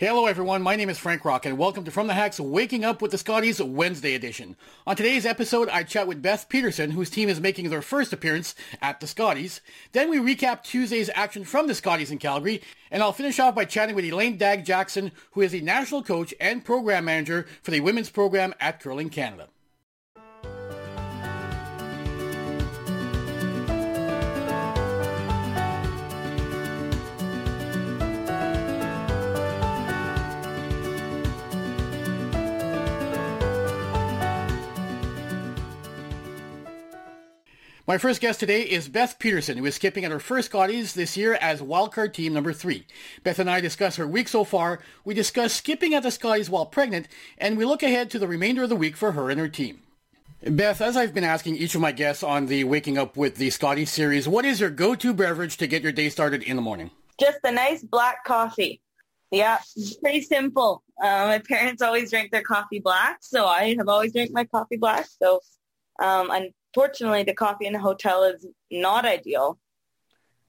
Hello 0.00 0.26
everyone, 0.26 0.62
my 0.62 0.76
name 0.76 0.90
is 0.90 0.96
Frank 0.96 1.24
Rock 1.24 1.44
and 1.44 1.58
welcome 1.58 1.82
to 1.82 1.90
From 1.90 2.06
the 2.06 2.14
Hacks 2.14 2.38
Waking 2.38 2.84
Up 2.84 3.02
with 3.02 3.10
the 3.10 3.18
Scotties 3.18 3.60
Wednesday 3.60 4.14
edition. 4.14 4.54
On 4.86 4.94
today's 4.94 5.26
episode, 5.26 5.68
I 5.70 5.82
chat 5.82 6.06
with 6.06 6.22
Beth 6.22 6.48
Peterson, 6.48 6.92
whose 6.92 7.10
team 7.10 7.28
is 7.28 7.40
making 7.40 7.68
their 7.68 7.82
first 7.82 8.12
appearance 8.12 8.54
at 8.80 9.00
the 9.00 9.08
Scotties. 9.08 9.60
Then 9.90 10.08
we 10.08 10.18
recap 10.18 10.62
Tuesday's 10.62 11.10
action 11.16 11.42
from 11.42 11.66
the 11.66 11.74
Scotties 11.74 12.12
in 12.12 12.18
Calgary, 12.18 12.62
and 12.92 13.02
I'll 13.02 13.12
finish 13.12 13.40
off 13.40 13.56
by 13.56 13.64
chatting 13.64 13.96
with 13.96 14.04
Elaine 14.04 14.36
Dagg-Jackson, 14.36 15.10
who 15.32 15.40
is 15.40 15.50
the 15.50 15.62
national 15.62 16.04
coach 16.04 16.32
and 16.40 16.64
program 16.64 17.06
manager 17.06 17.48
for 17.64 17.72
the 17.72 17.80
women's 17.80 18.08
program 18.08 18.54
at 18.60 18.78
Curling 18.78 19.10
Canada. 19.10 19.48
My 37.88 37.96
first 37.96 38.20
guest 38.20 38.38
today 38.38 38.64
is 38.64 38.86
Beth 38.86 39.18
Peterson, 39.18 39.56
who 39.56 39.64
is 39.64 39.76
skipping 39.76 40.04
at 40.04 40.10
her 40.10 40.20
first 40.20 40.50
Scotties 40.50 40.92
this 40.92 41.16
year 41.16 41.38
as 41.40 41.62
wildcard 41.62 42.12
team 42.12 42.34
number 42.34 42.52
three. 42.52 42.86
Beth 43.22 43.38
and 43.38 43.48
I 43.48 43.62
discuss 43.62 43.96
her 43.96 44.06
week 44.06 44.28
so 44.28 44.44
far, 44.44 44.80
we 45.06 45.14
discuss 45.14 45.54
skipping 45.54 45.94
at 45.94 46.02
the 46.02 46.10
Scotties 46.10 46.50
while 46.50 46.66
pregnant, 46.66 47.08
and 47.38 47.56
we 47.56 47.64
look 47.64 47.82
ahead 47.82 48.10
to 48.10 48.18
the 48.18 48.28
remainder 48.28 48.64
of 48.64 48.68
the 48.68 48.76
week 48.76 48.94
for 48.94 49.12
her 49.12 49.30
and 49.30 49.40
her 49.40 49.48
team. 49.48 49.80
Beth, 50.42 50.82
as 50.82 50.98
I've 50.98 51.14
been 51.14 51.24
asking 51.24 51.56
each 51.56 51.74
of 51.74 51.80
my 51.80 51.92
guests 51.92 52.22
on 52.22 52.44
the 52.44 52.64
Waking 52.64 52.98
Up 52.98 53.16
with 53.16 53.36
the 53.36 53.48
Scotties 53.48 53.90
series, 53.90 54.28
what 54.28 54.44
is 54.44 54.60
your 54.60 54.68
go-to 54.68 55.14
beverage 55.14 55.56
to 55.56 55.66
get 55.66 55.82
your 55.82 55.92
day 55.92 56.10
started 56.10 56.42
in 56.42 56.56
the 56.56 56.62
morning? 56.62 56.90
Just 57.18 57.38
a 57.44 57.50
nice 57.50 57.82
black 57.82 58.22
coffee. 58.22 58.82
Yeah, 59.30 59.60
pretty 60.02 60.20
simple. 60.20 60.82
Uh, 61.02 61.24
my 61.24 61.38
parents 61.38 61.80
always 61.80 62.10
drink 62.10 62.32
their 62.32 62.42
coffee 62.42 62.80
black, 62.80 63.20
so 63.22 63.46
I 63.46 63.76
have 63.76 63.88
always 63.88 64.12
drank 64.12 64.30
my 64.30 64.44
coffee 64.44 64.76
black. 64.76 65.06
So 65.22 65.40
um, 66.00 66.30
Unfortunately, 66.74 67.22
the 67.22 67.34
coffee 67.34 67.66
in 67.66 67.72
the 67.72 67.78
hotel 67.78 68.24
is 68.24 68.46
not 68.70 69.04
ideal. 69.04 69.58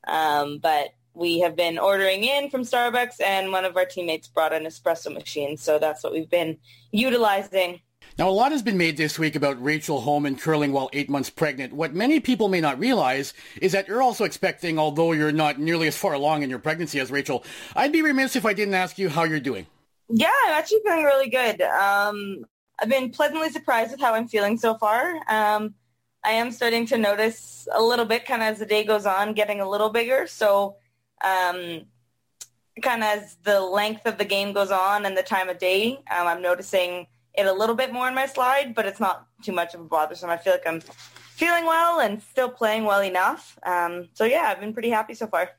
Um, 0.07 0.59
but 0.59 0.89
we 1.13 1.39
have 1.39 1.55
been 1.55 1.77
ordering 1.77 2.23
in 2.23 2.49
from 2.49 2.61
Starbucks, 2.61 3.21
and 3.23 3.51
one 3.51 3.65
of 3.65 3.75
our 3.75 3.85
teammates 3.85 4.27
brought 4.27 4.53
an 4.53 4.63
espresso 4.63 5.13
machine, 5.13 5.57
so 5.57 5.77
that's 5.77 6.03
what 6.03 6.13
we've 6.13 6.29
been 6.29 6.57
utilizing. 6.91 7.81
Now, 8.17 8.29
a 8.29 8.31
lot 8.31 8.51
has 8.51 8.61
been 8.61 8.77
made 8.77 8.97
this 8.97 9.19
week 9.19 9.35
about 9.35 9.61
Rachel 9.63 10.01
Homan 10.01 10.35
curling 10.35 10.71
while 10.71 10.89
eight 10.93 11.09
months 11.09 11.29
pregnant. 11.29 11.73
What 11.73 11.93
many 11.93 12.19
people 12.19 12.47
may 12.47 12.59
not 12.59 12.79
realize 12.79 13.33
is 13.61 13.71
that 13.73 13.87
you're 13.87 14.01
also 14.01 14.23
expecting, 14.23 14.79
although 14.79 15.11
you're 15.11 15.31
not 15.31 15.59
nearly 15.59 15.87
as 15.87 15.97
far 15.97 16.13
along 16.13 16.43
in 16.43 16.49
your 16.49 16.59
pregnancy 16.59 16.99
as 16.99 17.11
Rachel. 17.11 17.43
I'd 17.75 17.91
be 17.91 18.01
remiss 18.01 18.35
if 18.35 18.45
I 18.45 18.53
didn't 18.53 18.73
ask 18.73 18.97
you 18.97 19.09
how 19.09 19.23
you're 19.23 19.39
doing. 19.39 19.67
Yeah, 20.09 20.31
I'm 20.45 20.53
actually 20.53 20.79
feeling 20.85 21.03
really 21.03 21.29
good. 21.29 21.61
Um, 21.61 22.45
I've 22.81 22.89
been 22.89 23.11
pleasantly 23.11 23.49
surprised 23.49 23.91
with 23.91 24.01
how 24.01 24.13
I'm 24.13 24.27
feeling 24.27 24.57
so 24.57 24.75
far. 24.75 25.15
Um, 25.27 25.75
I 26.23 26.31
am 26.31 26.51
starting 26.51 26.85
to 26.87 26.97
notice 26.97 27.67
a 27.73 27.81
little 27.81 28.05
bit 28.05 28.25
kind 28.25 28.41
of 28.41 28.49
as 28.49 28.59
the 28.59 28.65
day 28.65 28.83
goes 28.83 29.05
on, 29.05 29.33
getting 29.33 29.61
a 29.61 29.69
little 29.69 29.89
bigger. 29.89 30.27
So 30.27 30.75
um, 31.23 31.85
kind 32.81 33.03
of 33.03 33.09
as 33.09 33.35
the 33.43 33.61
length 33.61 34.05
of 34.05 34.17
the 34.17 34.25
game 34.25 34.53
goes 34.53 34.71
on 34.71 35.05
and 35.05 35.17
the 35.17 35.23
time 35.23 35.49
of 35.49 35.59
day, 35.59 35.93
um, 36.11 36.27
I'm 36.27 36.41
noticing 36.41 37.07
it 37.33 37.45
a 37.45 37.53
little 37.53 37.75
bit 37.75 37.93
more 37.93 38.07
in 38.07 38.15
my 38.15 38.25
slide, 38.25 38.75
but 38.75 38.85
it's 38.85 38.99
not 38.99 39.27
too 39.43 39.53
much 39.53 39.73
of 39.73 39.81
a 39.81 39.85
bothersome. 39.85 40.29
I 40.29 40.37
feel 40.37 40.53
like 40.53 40.67
I'm 40.67 40.81
feeling 40.81 41.65
well 41.65 42.01
and 42.01 42.21
still 42.21 42.49
playing 42.49 42.83
well 42.83 43.01
enough. 43.01 43.57
Um, 43.63 44.09
so 44.13 44.25
yeah, 44.25 44.45
I've 44.47 44.59
been 44.59 44.73
pretty 44.73 44.89
happy 44.89 45.13
so 45.13 45.27
far. 45.27 45.51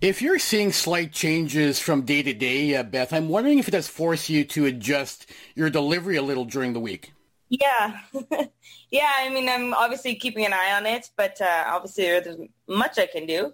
If 0.00 0.20
you're 0.20 0.38
seeing 0.38 0.72
slight 0.72 1.12
changes 1.12 1.78
from 1.78 2.02
day 2.02 2.22
to 2.22 2.34
day, 2.34 2.74
uh, 2.74 2.82
Beth, 2.82 3.12
I'm 3.12 3.28
wondering 3.28 3.58
if 3.58 3.68
it 3.68 3.74
has 3.74 3.86
forced 3.86 4.28
you 4.28 4.44
to 4.46 4.66
adjust 4.66 5.30
your 5.54 5.70
delivery 5.70 6.16
a 6.16 6.22
little 6.22 6.44
during 6.44 6.72
the 6.72 6.80
week. 6.80 7.12
Yeah. 7.52 8.00
yeah, 8.90 9.12
I 9.18 9.28
mean, 9.28 9.46
I'm 9.48 9.74
obviously 9.74 10.14
keeping 10.14 10.46
an 10.46 10.54
eye 10.54 10.72
on 10.72 10.86
it, 10.86 11.10
but 11.16 11.38
uh, 11.40 11.64
obviously 11.66 12.04
there's 12.04 12.38
much 12.66 12.98
I 12.98 13.06
can 13.06 13.26
do. 13.26 13.46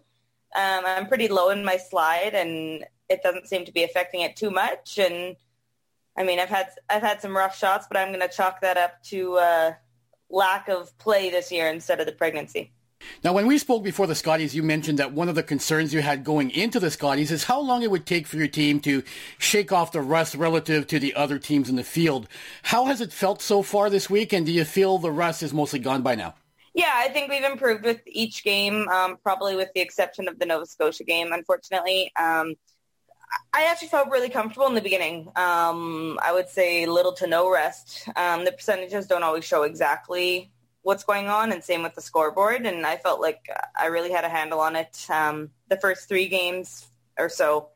Um, 0.55 0.85
I'm 0.87 1.09
pretty 1.09 1.27
low 1.27 1.51
in 1.51 1.65
my 1.65 1.77
slide, 1.77 2.35
and 2.35 2.87
it 3.09 3.23
doesn't 3.25 3.49
seem 3.49 3.65
to 3.65 3.73
be 3.73 3.83
affecting 3.83 4.21
it 4.21 4.37
too 4.37 4.51
much. 4.51 4.99
And 4.99 5.35
I 6.17 6.23
mean, 6.25 6.39
I've 6.39 6.49
had 6.49 6.69
I've 6.89 7.03
had 7.03 7.21
some 7.21 7.37
rough 7.37 7.59
shots, 7.59 7.87
but 7.91 7.99
I'm 7.99 8.09
going 8.13 8.27
to 8.27 8.35
chalk 8.35 8.61
that 8.61 8.77
up 8.77 9.03
to 9.05 9.37
uh, 9.39 9.73
lack 10.31 10.69
of 10.69 10.97
play 10.99 11.31
this 11.31 11.51
year 11.51 11.69
instead 11.69 11.99
of 12.01 12.07
the 12.07 12.13
pregnancy. 12.13 12.73
Now, 13.25 13.33
when 13.33 13.47
we 13.47 13.59
spoke 13.59 13.83
before 13.83 14.07
the 14.07 14.15
Scotties, 14.15 14.55
you 14.55 14.63
mentioned 14.63 14.99
that 14.99 15.13
one 15.13 15.29
of 15.29 15.35
the 15.35 15.43
concerns 15.43 15.93
you 15.93 16.01
had 16.01 16.25
going 16.25 16.51
into 16.51 16.79
the 16.79 16.91
Scotties 16.91 17.33
is 17.33 17.45
how 17.45 17.61
long 17.61 17.83
it 17.83 17.91
would 17.91 18.07
take 18.07 18.27
for 18.27 18.37
your 18.37 18.49
team 18.49 18.81
to 18.81 19.03
shake 19.39 19.73
off 19.73 19.93
the 19.93 20.01
rust 20.01 20.35
relative 20.35 20.87
to 20.89 20.99
the 20.99 21.15
other 21.15 21.39
teams 21.39 21.69
in 21.69 21.77
the 21.77 21.85
field. 21.85 22.29
How 22.63 22.85
has 22.87 23.01
it 23.01 23.13
felt 23.13 23.43
so 23.43 23.63
far 23.63 23.91
this 23.91 24.09
week, 24.09 24.33
and 24.33 24.47
do 24.47 24.53
you 24.53 24.65
feel 24.65 24.99
the 24.99 25.11
rust 25.11 25.43
is 25.43 25.53
mostly 25.53 25.81
gone 25.81 26.03
by 26.03 26.15
now? 26.15 26.35
Yeah, 26.75 26.93
I 26.95 27.09
think 27.09 27.29
we've 27.29 27.43
improved 27.43 27.85
with 27.85 28.01
each 28.07 28.45
game, 28.45 28.89
um, 28.89 29.17
probably 29.23 29.57
with 29.57 29.71
the 29.75 29.81
exception 29.81 30.29
of 30.29 30.39
the 30.39 30.47
Nova 30.47 30.67
Scotia 30.67 31.03
game, 31.03 31.33
unfortunately. 31.33 32.13
Um, 32.17 32.55
I 33.53 33.65
actually 33.65 33.89
felt 33.89 34.11
really 34.11 34.31
comfortable 34.31 34.69
in 34.69 34.75
the 34.75 34.81
beginning. 34.81 35.29
Um, 35.35 36.19
I 36.23 36.33
would 36.33 36.49
say 36.49 36.87
little 36.87 37.13
to 37.15 37.27
no 37.27 37.51
rest. 37.51 38.09
Um, 38.15 38.45
the 38.45 38.53
percentages 38.53 39.07
don't 39.07 39.25
always 39.25 39.45
show 39.45 39.65
exactly 39.65 40.53
what's 40.89 41.05
going 41.05 41.29
on, 41.29 41.53
and 41.53 41.63
same 41.63 41.83
with 41.83 41.95
the 41.95 42.01
scoreboard. 42.01 42.65
And 42.65 42.87
I 42.87 42.97
felt 42.97 43.21
like 43.21 43.47
I 43.79 43.87
really 43.87 44.11
had 44.11 44.25
a 44.25 44.29
handle 44.31 44.59
on 44.59 44.75
it 44.75 45.05
um, 45.11 45.51
the 45.69 45.77
first 45.77 46.09
three 46.09 46.29
games 46.29 46.91
or 47.19 47.29
so, 47.29 47.69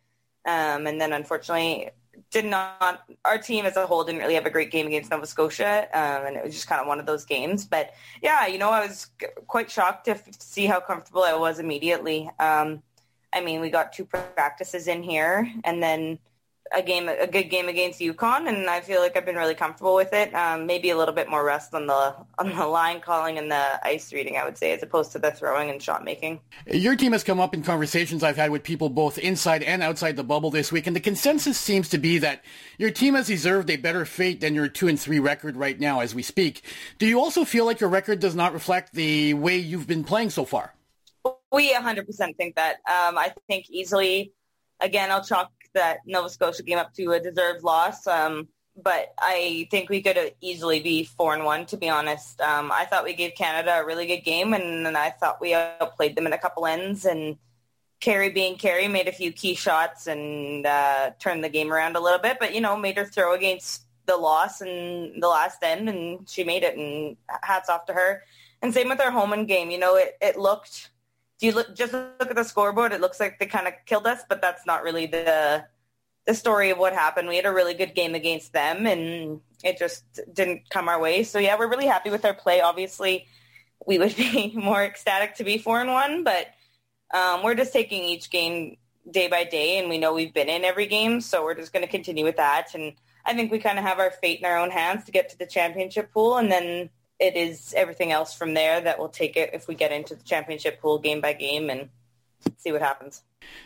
um, 0.47 0.87
and 0.87 0.99
then 0.99 1.13
unfortunately 1.13 1.91
did 2.31 2.47
not. 2.47 3.03
Our 3.27 3.37
team 3.37 3.67
as 3.67 3.77
a 3.77 3.87
whole 3.87 4.03
didn't 4.03 4.23
really 4.23 4.33
have 4.33 4.47
a 4.47 4.51
great 4.51 4.71
game 4.71 4.87
against 4.87 5.11
Nova 5.11 5.27
Scotia, 5.27 5.89
um, 5.93 6.27
and 6.27 6.37
it 6.37 6.43
was 6.43 6.55
just 6.55 6.69
kind 6.69 6.81
of 6.81 6.87
one 6.87 6.99
of 6.99 7.05
those 7.05 7.27
games. 7.27 7.67
But 7.67 7.93
yeah, 8.23 8.47
you 8.47 8.57
know, 8.57 8.71
I 8.71 8.87
was 8.87 9.11
quite 9.47 9.71
shocked 9.71 10.07
to 10.07 10.19
see 10.39 10.65
how 10.65 10.81
comfortable 10.81 11.23
I 11.23 11.35
was 11.35 11.59
immediately. 11.59 12.31
Um, 12.39 12.83
I 13.35 13.43
mean, 13.43 13.61
we 13.61 13.69
got 13.69 13.93
two 13.93 14.07
practices 14.07 14.89
in 14.89 15.03
here, 15.03 15.53
and 15.65 15.83
then 15.83 16.19
a 16.75 16.83
game, 16.83 17.09
a 17.09 17.27
good 17.27 17.45
game 17.45 17.69
against 17.69 18.01
Yukon, 18.01 18.49
and 18.49 18.69
I 18.69 18.81
feel 18.81 19.01
like 19.01 19.17
I've 19.17 19.27
been 19.27 19.37
really 19.37 19.55
comfortable 19.55 19.95
with 19.95 20.13
it. 20.13 20.35
Um, 20.35 20.67
maybe 20.67 20.91
a 20.91 20.97
little 20.97 21.15
bit 21.15 21.29
more 21.29 21.45
rest 21.45 21.75
on 21.75 21.87
the 21.87 22.15
on 22.39 22.57
the 22.57 22.67
line 22.67 23.01
calling 23.01 23.39
and 23.39 23.51
the 23.51 23.87
ice 23.87 24.13
reading, 24.13 24.37
I 24.37 24.45
would 24.45 24.57
say, 24.57 24.73
as 24.73 24.83
opposed 24.83 25.13
to 25.13 25.19
the 25.19 25.31
throwing 25.31 25.71
and 25.71 25.83
shot 25.83 26.05
making. 26.05 26.41
Your 26.67 26.97
team 26.97 27.13
has 27.13 27.23
come 27.23 27.41
up 27.41 27.55
in 27.55 27.63
conversations 27.63 28.23
I've 28.23 28.37
had 28.37 28.51
with 28.51 28.63
people 28.63 28.89
both 28.89 29.19
inside 29.19 29.63
and 29.63 29.83
outside 29.83 30.17
the 30.17 30.25
bubble 30.25 30.51
this 30.51 30.73
week, 30.73 30.87
and 30.87 30.97
the 30.97 31.01
consensus 31.01 31.59
seems 31.59 31.89
to 31.91 31.99
be 31.99 32.19
that 32.19 32.45
your 32.79 32.91
team 32.91 33.15
has 33.15 33.27
deserved 33.27 33.71
a 33.71 33.77
better 33.77 34.05
fate 34.05 34.41
than 34.41 34.55
your 34.55 34.69
two 34.69 34.89
and 34.89 34.99
three 34.99 35.21
record 35.21 35.57
right 35.57 35.79
now 35.79 36.01
as 36.01 36.15
we 36.15 36.23
speak. 36.23 36.63
Do 36.99 37.07
you 37.07 37.21
also 37.21 37.45
feel 37.45 37.67
like 37.67 37.81
your 37.81 37.91
record 37.91 38.21
does 38.21 38.35
not 38.35 38.53
reflect 38.53 38.95
the 38.95 39.35
way 39.35 39.59
you've 39.59 39.87
been 39.87 40.05
playing 40.05 40.31
so 40.31 40.45
far? 40.45 40.75
We 41.53 41.73
100% 41.75 42.37
think 42.37 42.57
that. 42.57 42.77
Um, 42.87 43.19
I 43.19 43.33
think 43.47 43.67
easily 43.69 44.33
again, 44.83 45.11
I'll 45.11 45.25
chalk 45.25 45.51
that 45.75 45.99
Nova 46.07 46.29
Scotia 46.29 46.63
came 46.63 46.79
up 46.79 46.95
to 46.95 47.13
a 47.13 47.21
deserved 47.21 47.63
loss. 47.63 48.07
Um, 48.07 48.49
but 48.77 49.13
I 49.19 49.69
think 49.71 49.91
we 49.91 50.03
could 50.03 50.35
easily 50.41 50.81
be 50.81 51.05
four 51.05 51.35
and 51.35 51.45
one. 51.45 51.67
To 51.67 51.77
be 51.77 51.89
honest, 51.89 52.41
um, 52.41 52.73
I 52.73 52.87
thought 52.87 53.05
we 53.05 53.13
gave 53.13 53.35
Canada 53.35 53.81
a 53.81 53.85
really 53.85 54.07
good 54.07 54.25
game, 54.25 54.55
and, 54.55 54.87
and 54.87 54.97
I 54.97 55.11
thought 55.11 55.41
we 55.41 55.55
outplayed 55.55 56.17
them 56.17 56.27
in 56.27 56.33
a 56.33 56.39
couple 56.39 56.67
ends. 56.67 57.05
And 57.05 57.37
Kerri, 58.01 58.33
being 58.33 58.57
Kerri, 58.57 58.91
made 58.91 59.09
a 59.09 59.13
few 59.13 59.31
key 59.31 59.55
shots 59.55 60.07
and 60.07 60.67
uh, 60.67 61.11
turned 61.19 61.45
the 61.45 61.51
game 61.51 61.73
around 61.73 61.97
a 61.97 62.01
little 62.01 62.19
bit. 62.19 62.39
But 62.41 62.55
you 62.55 62.61
know, 62.61 62.77
made 62.77 62.97
her 62.97 63.05
throw 63.05 63.35
against 63.35 63.85
the 64.07 64.17
loss 64.17 64.63
in 64.63 65.21
the 65.21 65.29
last 65.29 65.63
end, 65.63 65.89
and 65.89 66.29
she 66.29 66.43
made 66.43 66.63
it. 66.63 66.77
And 66.77 67.17
hats 67.43 67.69
off 67.69 67.85
to 67.87 67.93
her. 67.93 68.23
And 68.63 68.73
same 68.73 68.89
with 68.89 69.01
our 69.01 69.11
Homan 69.11 69.45
game. 69.45 69.71
You 69.71 69.79
know, 69.79 69.97
it 69.97 70.17
it 70.23 70.39
looked 70.39 70.92
you 71.43 71.53
look 71.53 71.75
just 71.75 71.93
look 71.93 72.31
at 72.31 72.37
the 72.37 72.45
scoreboard, 72.45 72.93
it 72.93 73.01
looks 73.01 73.21
like 73.21 73.39
they 73.39 73.47
kind 73.47 73.67
of 73.67 73.75
killed 73.87 74.07
us, 74.07 74.23
but 74.29 74.41
that's 74.41 74.67
not 74.67 74.83
really 74.83 75.07
the 75.07 75.65
the 76.27 76.35
story 76.35 76.71
of 76.71 76.79
what 76.79 76.93
happened. 76.93 77.29
We 77.29 77.37
had 77.37 77.47
a 77.47 77.53
really 77.53 77.75
good 77.75 77.95
game 77.95 78.15
against 78.15 78.53
them, 78.53 78.87
and 78.87 79.41
it 79.65 79.79
just 79.79 80.05
didn't 80.33 80.71
come 80.71 80.89
our 80.89 81.01
way. 81.01 81.25
So 81.25 81.39
yeah, 81.39 81.59
we're 81.59 81.69
really 81.69 81.87
happy 81.87 82.11
with 82.11 82.25
our 82.25 82.35
play. 82.35 82.61
Obviously, 82.61 83.27
we 83.87 83.99
would 83.99 84.15
be 84.17 84.53
more 84.55 84.83
ecstatic 84.85 85.37
to 85.37 85.45
be 85.45 85.59
four 85.59 85.81
and 85.81 85.91
one, 85.91 86.25
but 86.25 86.49
um, 87.13 87.43
we're 87.43 87.55
just 87.55 87.73
taking 87.73 88.05
each 88.05 88.31
game 88.31 88.77
day 89.11 89.29
by 89.29 89.45
day, 89.45 89.79
and 89.79 89.89
we 89.89 89.99
know 89.99 90.15
we've 90.15 90.35
been 90.35 90.49
in 90.49 90.65
every 90.65 90.87
game, 90.87 91.21
so 91.21 91.43
we're 91.43 91.55
just 91.55 91.73
going 91.73 91.85
to 91.85 91.91
continue 91.91 92.25
with 92.25 92.37
that. 92.37 92.75
And 92.75 92.95
I 93.25 93.35
think 93.35 93.51
we 93.51 93.59
kind 93.59 93.79
of 93.79 93.85
have 93.85 93.99
our 93.99 94.11
fate 94.11 94.39
in 94.39 94.45
our 94.45 94.59
own 94.59 94.71
hands 94.71 95.05
to 95.05 95.13
get 95.13 95.29
to 95.31 95.39
the 95.39 95.47
championship 95.47 96.13
pool, 96.13 96.37
and 96.37 96.51
then 96.51 96.91
it 97.23 97.37
is 97.37 97.73
everything 97.75 98.11
else 98.11 98.35
from 98.35 98.53
there 98.53 98.81
that 98.81 98.99
will 98.99 99.09
take 99.09 99.37
it 99.37 99.51
if 99.53 99.69
we 99.69 99.77
get 99.77 99.93
into 99.93 100.17
the 100.17 100.25
championship 100.25 100.81
pool 100.81 100.99
game 100.99 101.21
by 101.21 101.33
game 101.33 101.71
and 101.71 101.89
see 102.59 102.73
what 102.73 102.83
happens. 102.83 103.23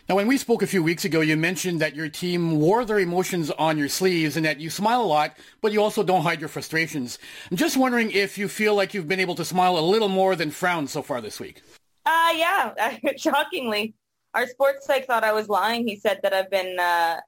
Now, 0.07 0.15
when 0.15 0.27
we 0.27 0.37
spoke 0.37 0.61
a 0.61 0.67
few 0.67 0.83
weeks 0.83 1.05
ago, 1.05 1.21
you 1.21 1.35
mentioned 1.35 1.81
that 1.81 1.95
your 1.95 2.07
team 2.07 2.59
wore 2.59 2.85
their 2.85 2.99
emotions 2.99 3.49
on 3.49 3.79
your 3.79 3.89
sleeves 3.89 4.37
and 4.37 4.45
that 4.45 4.59
you 4.59 4.69
smile 4.69 5.01
a 5.01 5.05
lot, 5.05 5.35
but 5.61 5.71
you 5.71 5.81
also 5.81 6.03
don't 6.03 6.21
hide 6.21 6.39
your 6.39 6.49
frustrations. 6.49 7.17
I'm 7.49 7.57
just 7.57 7.77
wondering 7.77 8.11
if 8.11 8.37
you 8.37 8.47
feel 8.47 8.75
like 8.75 8.93
you've 8.93 9.07
been 9.07 9.19
able 9.19 9.35
to 9.35 9.45
smile 9.45 9.77
a 9.79 9.81
little 9.81 10.09
more 10.09 10.35
than 10.35 10.51
frown 10.51 10.87
so 10.87 11.01
far 11.01 11.19
this 11.19 11.39
week. 11.39 11.63
Uh, 12.05 12.33
yeah, 12.35 12.97
shockingly. 13.17 13.95
Our 14.35 14.45
sports 14.45 14.85
psych 14.85 15.07
thought 15.07 15.23
I 15.23 15.33
was 15.33 15.49
lying. 15.49 15.87
He 15.87 15.95
said 15.95 16.19
that 16.21 16.33
I've 16.33 16.51
been 16.51 16.77
uh, 16.77 17.21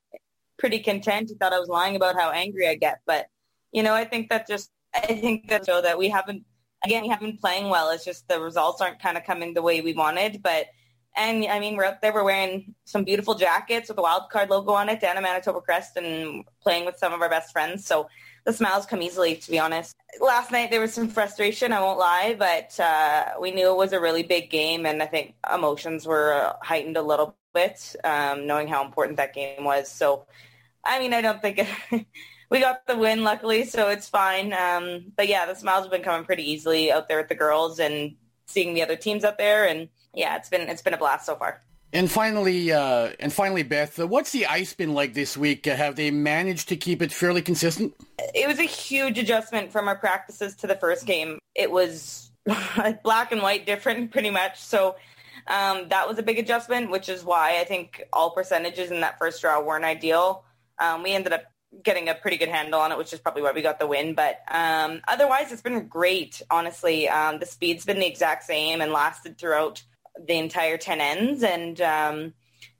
pretty 0.59 0.79
content. 0.79 1.29
He 1.29 1.35
thought 1.35 1.53
I 1.53 1.59
was 1.59 1.69
lying 1.69 1.95
about 1.95 2.15
how 2.15 2.29
angry 2.29 2.67
I 2.67 2.75
get, 2.75 2.99
but 3.07 3.27
you 3.71 3.81
know, 3.81 3.95
I 3.95 4.05
think 4.05 4.29
that 4.29 4.47
just 4.47 4.69
I 4.93 4.99
think 4.99 5.49
that 5.49 5.65
show 5.65 5.81
that 5.81 5.97
we 5.97 6.09
haven't 6.09 6.43
again 6.83 7.03
we 7.03 7.09
haven't 7.09 7.27
been 7.31 7.37
playing 7.37 7.69
well. 7.69 7.89
It's 7.89 8.05
just 8.05 8.27
the 8.27 8.39
results 8.39 8.81
aren't 8.81 9.01
kind 9.01 9.17
of 9.17 9.23
coming 9.23 9.53
the 9.53 9.61
way 9.61 9.81
we 9.81 9.93
wanted, 9.93 10.41
but. 10.43 10.67
And 11.15 11.43
I 11.47 11.59
mean, 11.59 11.75
we're 11.75 11.85
up 11.85 12.01
there. 12.01 12.13
We're 12.13 12.23
wearing 12.23 12.75
some 12.85 13.03
beautiful 13.03 13.33
jackets 13.33 13.89
with 13.89 13.97
a 13.97 14.01
wild 14.01 14.29
card 14.29 14.51
logo 14.51 14.73
on 14.73 14.89
it, 14.89 15.01
Dana 15.01 15.19
Manitoba 15.19 15.59
crest, 15.59 15.97
and 15.97 16.45
playing 16.61 16.85
with 16.85 16.97
some 16.97 17.13
of 17.13 17.21
our 17.21 17.27
best 17.27 17.51
friends. 17.51 17.83
So 17.85 18.07
the 18.45 18.53
smiles 18.53 18.85
come 18.85 19.01
easily, 19.01 19.35
to 19.35 19.51
be 19.51 19.59
honest. 19.59 19.95
Last 20.19 20.51
night 20.51 20.71
there 20.71 20.79
was 20.79 20.93
some 20.93 21.07
frustration, 21.07 21.73
I 21.73 21.81
won't 21.81 21.99
lie, 21.99 22.35
but 22.37 22.79
uh, 22.79 23.33
we 23.39 23.51
knew 23.51 23.69
it 23.69 23.77
was 23.77 23.93
a 23.93 23.99
really 23.99 24.23
big 24.23 24.49
game, 24.49 24.85
and 24.85 25.03
I 25.03 25.05
think 25.05 25.35
emotions 25.53 26.07
were 26.07 26.53
heightened 26.61 26.97
a 26.97 27.01
little 27.01 27.35
bit, 27.53 27.95
um, 28.03 28.47
knowing 28.47 28.67
how 28.67 28.83
important 28.83 29.17
that 29.17 29.33
game 29.33 29.63
was. 29.63 29.89
So, 29.89 30.25
I 30.83 30.99
mean, 30.99 31.13
I 31.13 31.21
don't 31.21 31.41
think 31.41 31.59
it, 31.59 31.67
we 32.49 32.59
got 32.59 32.85
the 32.87 32.97
win, 32.97 33.23
luckily, 33.23 33.65
so 33.65 33.89
it's 33.89 34.09
fine. 34.09 34.53
Um, 34.53 35.11
but 35.15 35.27
yeah, 35.27 35.45
the 35.45 35.55
smiles 35.55 35.83
have 35.83 35.91
been 35.91 36.01
coming 36.01 36.25
pretty 36.25 36.49
easily 36.49 36.91
out 36.91 37.07
there 37.07 37.17
with 37.17 37.29
the 37.29 37.35
girls 37.35 37.79
and 37.79 38.15
seeing 38.47 38.73
the 38.73 38.81
other 38.81 38.95
teams 38.95 39.23
out 39.23 39.37
there, 39.37 39.67
and 39.67 39.89
yeah, 40.13 40.35
it's 40.35 40.49
been 40.49 40.61
it's 40.61 40.81
been 40.81 40.93
a 40.93 40.97
blast 40.97 41.25
so 41.25 41.35
far. 41.35 41.61
And 41.91 42.09
finally, 42.09 42.71
uh, 42.71 43.13
and 43.19 43.33
finally, 43.33 43.63
Beth, 43.63 43.99
uh, 43.99 44.05
what's 44.05 44.31
the 44.31 44.45
ice 44.45 44.73
been 44.73 44.93
like 44.93 45.15
this 45.15 45.35
week? 45.35 45.67
Uh, 45.67 45.75
have 45.75 45.95
they 45.95 46.11
managed 46.11 46.69
to 46.69 46.75
keep 46.75 47.01
it 47.01 47.11
fairly 47.11 47.41
consistent? 47.41 47.95
It 48.35 48.47
was 48.47 48.59
a 48.59 48.63
huge 48.63 49.17
adjustment 49.17 49.71
from 49.71 49.87
our 49.87 49.95
practices 49.95 50.55
to 50.57 50.67
the 50.67 50.75
first 50.75 51.07
game. 51.07 51.39
It 51.55 51.71
was 51.71 52.31
black 53.03 53.31
and 53.31 53.41
white 53.41 53.65
different, 53.65 54.11
pretty 54.11 54.29
much. 54.29 54.61
So 54.61 54.97
um, 55.47 55.89
that 55.89 56.07
was 56.07 56.19
a 56.19 56.23
big 56.23 56.37
adjustment, 56.37 56.91
which 56.91 57.09
is 57.09 57.23
why 57.23 57.59
I 57.59 57.63
think 57.63 58.03
all 58.13 58.31
percentages 58.31 58.91
in 58.91 59.01
that 59.01 59.17
first 59.17 59.41
draw 59.41 59.59
weren't 59.59 59.85
ideal. 59.85 60.43
Um, 60.77 61.01
we 61.01 61.13
ended 61.13 61.33
up 61.33 61.43
getting 61.83 62.09
a 62.09 62.15
pretty 62.15 62.37
good 62.37 62.49
handle 62.49 62.79
on 62.79 62.91
it, 62.91 62.97
which 62.97 63.13
is 63.13 63.19
probably 63.19 63.41
why 63.41 63.51
we 63.51 63.61
got 63.61 63.79
the 63.79 63.87
win. 63.87 64.15
But 64.15 64.41
um, 64.49 65.01
otherwise, 65.07 65.51
it's 65.51 65.61
been 65.61 65.87
great, 65.87 66.41
honestly. 66.49 67.07
Um, 67.07 67.39
the 67.39 67.45
speed's 67.45 67.85
been 67.85 67.99
the 67.99 68.07
exact 68.07 68.43
same 68.43 68.81
and 68.81 68.91
lasted 68.91 69.37
throughout 69.37 69.83
the 70.27 70.37
entire 70.37 70.77
10 70.77 71.01
ends. 71.01 71.43
And 71.43 71.79
um, 71.81 72.33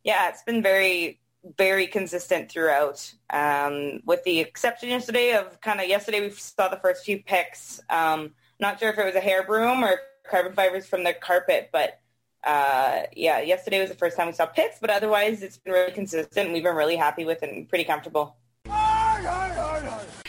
yeah, 0.03 0.29
it's 0.29 0.43
been 0.43 0.61
very, 0.61 1.19
very 1.57 1.87
consistent 1.87 2.51
throughout, 2.51 3.13
um, 3.29 4.01
with 4.05 4.23
the 4.23 4.39
exception 4.39 4.89
yesterday 4.89 5.35
of 5.35 5.61
kind 5.61 5.79
of 5.79 5.87
yesterday 5.87 6.21
we 6.21 6.31
saw 6.31 6.67
the 6.67 6.77
first 6.77 7.05
few 7.05 7.21
picks. 7.23 7.79
Um, 7.89 8.31
not 8.59 8.79
sure 8.79 8.89
if 8.89 8.97
it 8.97 9.05
was 9.05 9.15
a 9.15 9.21
hair 9.21 9.43
broom 9.43 9.83
or 9.83 9.99
carbon 10.29 10.53
fibers 10.53 10.85
from 10.85 11.03
the 11.03 11.13
carpet, 11.13 11.69
but 11.71 11.99
uh, 12.43 13.03
yeah, 13.15 13.41
yesterday 13.41 13.81
was 13.81 13.89
the 13.89 13.95
first 13.95 14.15
time 14.17 14.27
we 14.27 14.33
saw 14.33 14.45
picks, 14.45 14.79
but 14.79 14.89
otherwise 14.89 15.41
it's 15.43 15.57
been 15.57 15.73
really 15.73 15.91
consistent. 15.91 16.51
We've 16.51 16.63
been 16.63 16.75
really 16.75 16.95
happy 16.95 17.25
with 17.25 17.43
it 17.43 17.51
and 17.51 17.67
pretty 17.67 17.83
comfortable. 17.83 18.35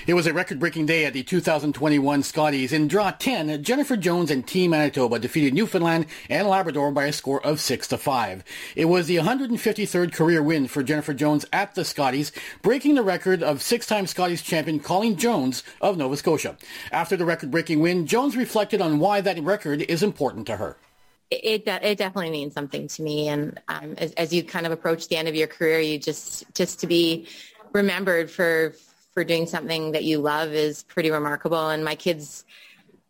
It 0.06 0.14
was 0.14 0.26
a 0.26 0.32
record-breaking 0.32 0.86
day 0.86 1.04
at 1.04 1.12
the 1.12 1.22
2021 1.22 2.22
Scotties. 2.22 2.72
In 2.72 2.88
Draw 2.88 3.10
10, 3.10 3.62
Jennifer 3.62 3.98
Jones 3.98 4.30
and 4.30 4.46
Team 4.46 4.70
Manitoba 4.70 5.18
defeated 5.18 5.52
Newfoundland 5.52 6.06
and 6.30 6.48
Labrador 6.48 6.90
by 6.90 7.04
a 7.04 7.12
score 7.12 7.44
of 7.44 7.60
6 7.60 7.88
to 7.88 7.98
5. 7.98 8.42
It 8.76 8.86
was 8.86 9.08
the 9.08 9.16
153rd 9.16 10.14
career 10.14 10.42
win 10.42 10.68
for 10.68 10.82
Jennifer 10.82 11.12
Jones 11.12 11.44
at 11.52 11.74
the 11.74 11.84
Scotties, 11.84 12.32
breaking 12.62 12.94
the 12.94 13.02
record 13.02 13.42
of 13.42 13.60
six-time 13.60 14.06
Scotties 14.06 14.40
champion 14.40 14.80
Colleen 14.80 15.16
Jones 15.16 15.62
of 15.82 15.98
Nova 15.98 16.16
Scotia. 16.16 16.56
After 16.90 17.14
the 17.14 17.26
record-breaking 17.26 17.80
win, 17.80 18.06
Jones 18.06 18.38
reflected 18.38 18.80
on 18.80 19.00
why 19.00 19.20
that 19.20 19.38
record 19.42 19.82
is 19.82 20.02
important 20.02 20.46
to 20.46 20.56
her 20.56 20.78
it 21.30 21.62
it 21.64 21.96
definitely 21.96 22.30
means 22.30 22.52
something 22.52 22.88
to 22.88 23.02
me 23.02 23.28
and 23.28 23.60
um, 23.68 23.94
as, 23.98 24.10
as, 24.14 24.32
you 24.32 24.42
kind 24.42 24.66
of 24.66 24.72
approach 24.72 25.06
the 25.06 25.16
end 25.16 25.28
of 25.28 25.36
your 25.36 25.46
career 25.46 25.78
you 25.78 25.96
just 25.96 26.44
just 26.54 26.80
to 26.80 26.88
be 26.88 27.28
remembered 27.72 28.28
for 28.28 28.74
for 29.12 29.24
doing 29.24 29.46
something 29.46 29.92
that 29.92 30.04
you 30.04 30.18
love 30.18 30.52
is 30.52 30.82
pretty 30.84 31.10
remarkable. 31.10 31.68
And 31.68 31.84
my 31.84 31.94
kids, 31.94 32.44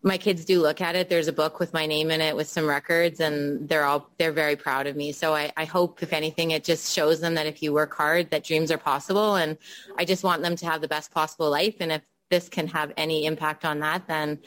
my 0.02 0.17
kids 0.17 0.44
do 0.44 0.62
look 0.62 0.81
at 0.81 0.97
it. 0.97 1.08
There's 1.08 1.29
a 1.29 1.32
book 1.32 1.61
with 1.61 1.75
my 1.75 1.87
name 1.87 2.11
in 2.11 2.20
it 2.20 2.35
with 2.35 2.49
some 2.49 2.67
records 2.67 3.20
and 3.20 3.69
they're 3.69 3.85
all, 3.85 4.08
they're 4.19 4.32
very 4.32 4.56
proud 4.56 4.87
of 4.87 4.97
me. 4.97 5.12
So 5.12 5.35
I, 5.35 5.52
I 5.56 5.67
hope 5.67 6.02
if 6.02 6.12
anything, 6.12 6.52
it 6.52 6.64
just 6.64 6.93
shows 6.93 7.20
them 7.20 7.35
that 7.35 7.47
if 7.47 7.62
you 7.62 7.73
work 7.73 7.94
hard, 7.94 8.31
that 8.31 8.44
dreams 8.44 8.70
are 8.70 8.79
possible. 8.79 9.37
And 9.37 9.58
I 9.99 10.05
just 10.05 10.25
want 10.25 10.43
them 10.43 10.56
to 10.56 10.67
have 10.67 10.81
the 10.81 10.88
best 10.88 11.11
possible 11.11 11.50
life. 11.50 11.76
And 11.81 11.93
if 11.93 12.02
this 12.31 12.49
can 12.49 12.67
have 12.69 12.93
any 12.97 13.26
impact 13.26 13.64
on 13.64 13.81
that, 13.81 14.06
then 14.06 14.38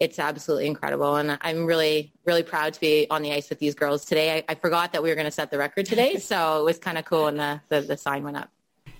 it's 0.00 0.18
absolutely 0.18 0.66
incredible. 0.66 1.16
And 1.16 1.38
I'm 1.42 1.66
really, 1.66 2.12
really 2.24 2.42
proud 2.42 2.74
to 2.74 2.80
be 2.80 3.06
on 3.10 3.22
the 3.22 3.32
ice 3.32 3.50
with 3.50 3.58
these 3.58 3.74
girls 3.74 4.04
today. 4.04 4.38
I, 4.38 4.44
I 4.50 4.54
forgot 4.54 4.92
that 4.92 5.02
we 5.02 5.10
were 5.10 5.14
going 5.14 5.26
to 5.26 5.30
set 5.30 5.50
the 5.50 5.58
record 5.58 5.86
today. 5.86 6.16
So 6.30 6.60
it 6.60 6.64
was 6.64 6.78
kind 6.78 6.96
of 6.96 7.04
cool 7.04 7.24
when 7.24 7.36
the, 7.36 7.60
the, 7.68 7.80
the 7.80 7.96
sign 7.96 8.22
went 8.22 8.36
up. 8.36 8.50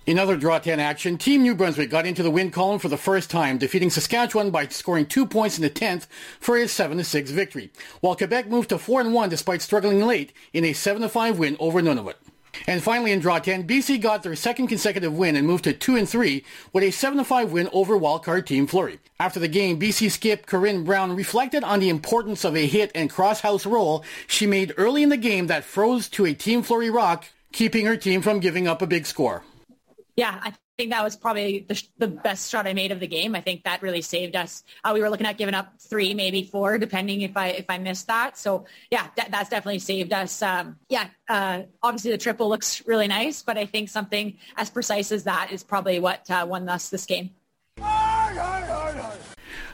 In 0.07 0.17
other 0.17 0.35
Draw 0.35 0.57
10 0.57 0.79
action, 0.79 1.19
Team 1.19 1.43
New 1.43 1.53
Brunswick 1.53 1.91
got 1.91 2.07
into 2.07 2.23
the 2.23 2.31
win 2.31 2.49
column 2.49 2.79
for 2.79 2.87
the 2.87 2.97
first 2.97 3.29
time, 3.29 3.59
defeating 3.59 3.91
Saskatchewan 3.91 4.49
by 4.49 4.67
scoring 4.67 5.05
two 5.05 5.27
points 5.27 5.59
in 5.59 5.61
the 5.61 5.69
10th 5.69 6.07
for 6.39 6.57
a 6.57 6.63
7-6 6.63 7.27
victory, 7.27 7.71
while 7.99 8.15
Quebec 8.15 8.47
moved 8.47 8.69
to 8.69 8.77
4-1 8.77 9.29
despite 9.29 9.61
struggling 9.61 10.03
late 10.03 10.33
in 10.53 10.65
a 10.65 10.71
7-5 10.71 11.37
win 11.37 11.55
over 11.59 11.83
Nunavut. 11.83 12.15
And 12.65 12.81
finally 12.81 13.11
in 13.11 13.19
Draw 13.19 13.39
10, 13.39 13.67
BC 13.67 14.01
got 14.01 14.23
their 14.23 14.35
second 14.35 14.69
consecutive 14.69 15.13
win 15.13 15.35
and 15.35 15.45
moved 15.45 15.65
to 15.65 15.73
2 15.73 15.95
and 15.95 16.09
3 16.09 16.43
with 16.73 16.83
a 16.83 16.87
7-5 16.87 17.51
win 17.51 17.69
over 17.71 17.95
wildcard 17.95 18.47
team 18.47 18.65
Fleury. 18.65 18.97
After 19.19 19.39
the 19.39 19.47
game, 19.47 19.79
BC 19.79 20.09
skip 20.09 20.47
Corryn 20.47 20.83
Brown 20.83 21.15
reflected 21.15 21.63
on 21.63 21.79
the 21.79 21.89
importance 21.89 22.43
of 22.43 22.57
a 22.57 22.65
hit 22.65 22.91
and 22.95 23.07
cross-house 23.07 23.67
roll 23.67 24.03
she 24.25 24.47
made 24.47 24.73
early 24.77 25.03
in 25.03 25.09
the 25.09 25.17
game 25.17 25.45
that 25.45 25.63
froze 25.63 26.09
to 26.09 26.25
a 26.25 26.33
Team 26.33 26.63
Fleury 26.63 26.89
rock, 26.89 27.25
keeping 27.51 27.85
her 27.85 27.95
team 27.95 28.23
from 28.23 28.39
giving 28.39 28.67
up 28.67 28.81
a 28.81 28.87
big 28.87 29.05
score 29.05 29.43
yeah, 30.15 30.39
I 30.41 30.53
think 30.77 30.91
that 30.91 31.03
was 31.03 31.15
probably 31.15 31.65
the, 31.67 31.81
the, 31.97 32.07
best 32.07 32.49
shot 32.49 32.67
I 32.67 32.73
made 32.73 32.91
of 32.91 32.99
the 32.99 33.07
game. 33.07 33.35
I 33.35 33.41
think 33.41 33.63
that 33.63 33.81
really 33.81 34.01
saved 34.01 34.35
us. 34.35 34.63
Uh, 34.83 34.91
we 34.93 35.01
were 35.01 35.09
looking 35.09 35.27
at 35.27 35.37
giving 35.37 35.53
up 35.53 35.79
three, 35.79 36.13
maybe 36.13 36.43
four, 36.43 36.77
depending 36.77 37.21
if 37.21 37.37
I 37.37 37.47
if 37.49 37.65
I 37.69 37.77
missed 37.77 38.07
that. 38.07 38.37
So 38.37 38.65
yeah, 38.89 39.07
that, 39.15 39.31
that's 39.31 39.49
definitely 39.49 39.79
saved 39.79 40.11
us. 40.11 40.41
Um, 40.41 40.77
yeah, 40.89 41.07
uh, 41.29 41.63
obviously 41.81 42.11
the 42.11 42.17
triple 42.17 42.49
looks 42.49 42.85
really 42.85 43.07
nice, 43.07 43.41
but 43.41 43.57
I 43.57 43.65
think 43.65 43.89
something 43.89 44.37
as 44.57 44.69
precise 44.69 45.11
as 45.11 45.23
that 45.25 45.51
is 45.51 45.63
probably 45.63 45.99
what 45.99 46.29
uh, 46.29 46.45
won 46.49 46.67
us 46.67 46.89
this 46.89 47.05
game. 47.05 47.31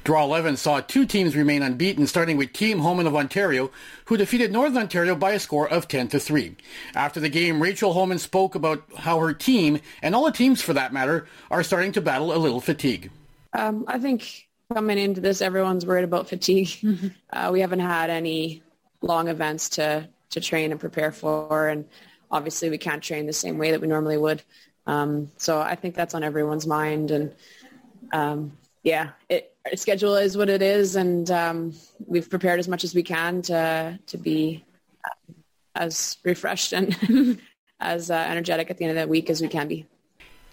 Draw 0.08 0.24
11 0.24 0.56
saw 0.56 0.80
two 0.80 1.06
teams 1.06 1.36
remain 1.36 1.62
unbeaten, 1.62 2.08
starting 2.08 2.38
with 2.38 2.54
Team 2.54 2.80
Homan 2.80 3.08
of 3.08 3.16
Ontario, 3.18 3.72
who 4.06 4.16
defeated 4.16 4.54
Northern 4.54 4.84
Ontario 4.84 5.18
by 5.18 5.32
a 5.32 5.40
score 5.40 5.68
of 5.68 5.90
10 5.90 6.08
to 6.08 6.18
3. 6.18 6.56
After 6.96 7.20
the 7.20 7.28
game, 7.28 7.62
Rachel 7.62 7.92
Homan 7.92 8.18
spoke 8.18 8.56
about 8.56 8.86
how 8.96 9.20
her 9.20 9.34
team, 9.34 9.82
and 10.02 10.16
all 10.16 10.24
the 10.24 10.32
teams 10.32 10.62
for 10.62 10.72
that 10.72 10.94
matter, 10.94 11.28
are 11.52 11.62
starting 11.62 11.92
to 11.92 12.00
battle 12.00 12.34
a 12.34 12.40
little 12.40 12.62
fatigue. 12.62 13.12
Um, 13.52 13.84
I 13.90 14.00
think 14.00 14.48
coming 14.74 14.98
into 14.98 15.20
this, 15.20 15.42
everyone's 15.42 15.86
worried 15.86 16.06
about 16.06 16.30
fatigue. 16.30 16.70
uh, 17.34 17.50
we 17.52 17.60
haven't 17.60 17.82
had 17.82 18.10
any 18.10 18.64
long 19.02 19.28
events 19.28 19.68
to, 19.72 20.08
to 20.30 20.40
train 20.40 20.72
and 20.72 20.80
prepare 20.80 21.12
for, 21.12 21.68
and 21.68 21.84
obviously 22.32 22.70
we 22.70 22.78
can't 22.78 23.04
train 23.04 23.26
the 23.26 23.34
same 23.34 23.58
way 23.58 23.72
that 23.72 23.82
we 23.82 23.88
normally 23.88 24.18
would. 24.18 24.42
Um, 24.86 25.34
so 25.36 25.60
I 25.60 25.76
think 25.76 25.96
that's 25.96 26.14
on 26.14 26.24
everyone's 26.24 26.66
mind, 26.66 27.12
and 27.12 27.36
um, 28.14 28.54
yeah, 28.84 29.10
it, 29.28 29.54
schedule 29.76 30.16
is 30.16 30.38
what 30.38 30.50
it 30.50 30.62
is, 30.62 30.96
and 30.96 31.30
um, 31.32 31.74
we've 32.06 32.30
prepared 32.30 32.60
as 32.60 32.68
much 32.68 32.84
as 32.84 32.94
we 32.96 33.04
can 33.04 33.42
to 33.44 34.00
to 34.06 34.18
be 34.18 34.64
uh, 35.06 35.34
as 35.76 36.18
refreshed 36.24 36.74
and 36.74 37.40
as 37.80 38.10
uh, 38.10 38.16
energetic 38.16 38.70
at 38.70 38.78
the 38.78 38.86
end 38.86 38.98
of 38.98 39.02
the 39.02 39.08
week 39.08 39.30
as 39.30 39.42
we 39.42 39.48
can 39.48 39.68
be. 39.68 39.86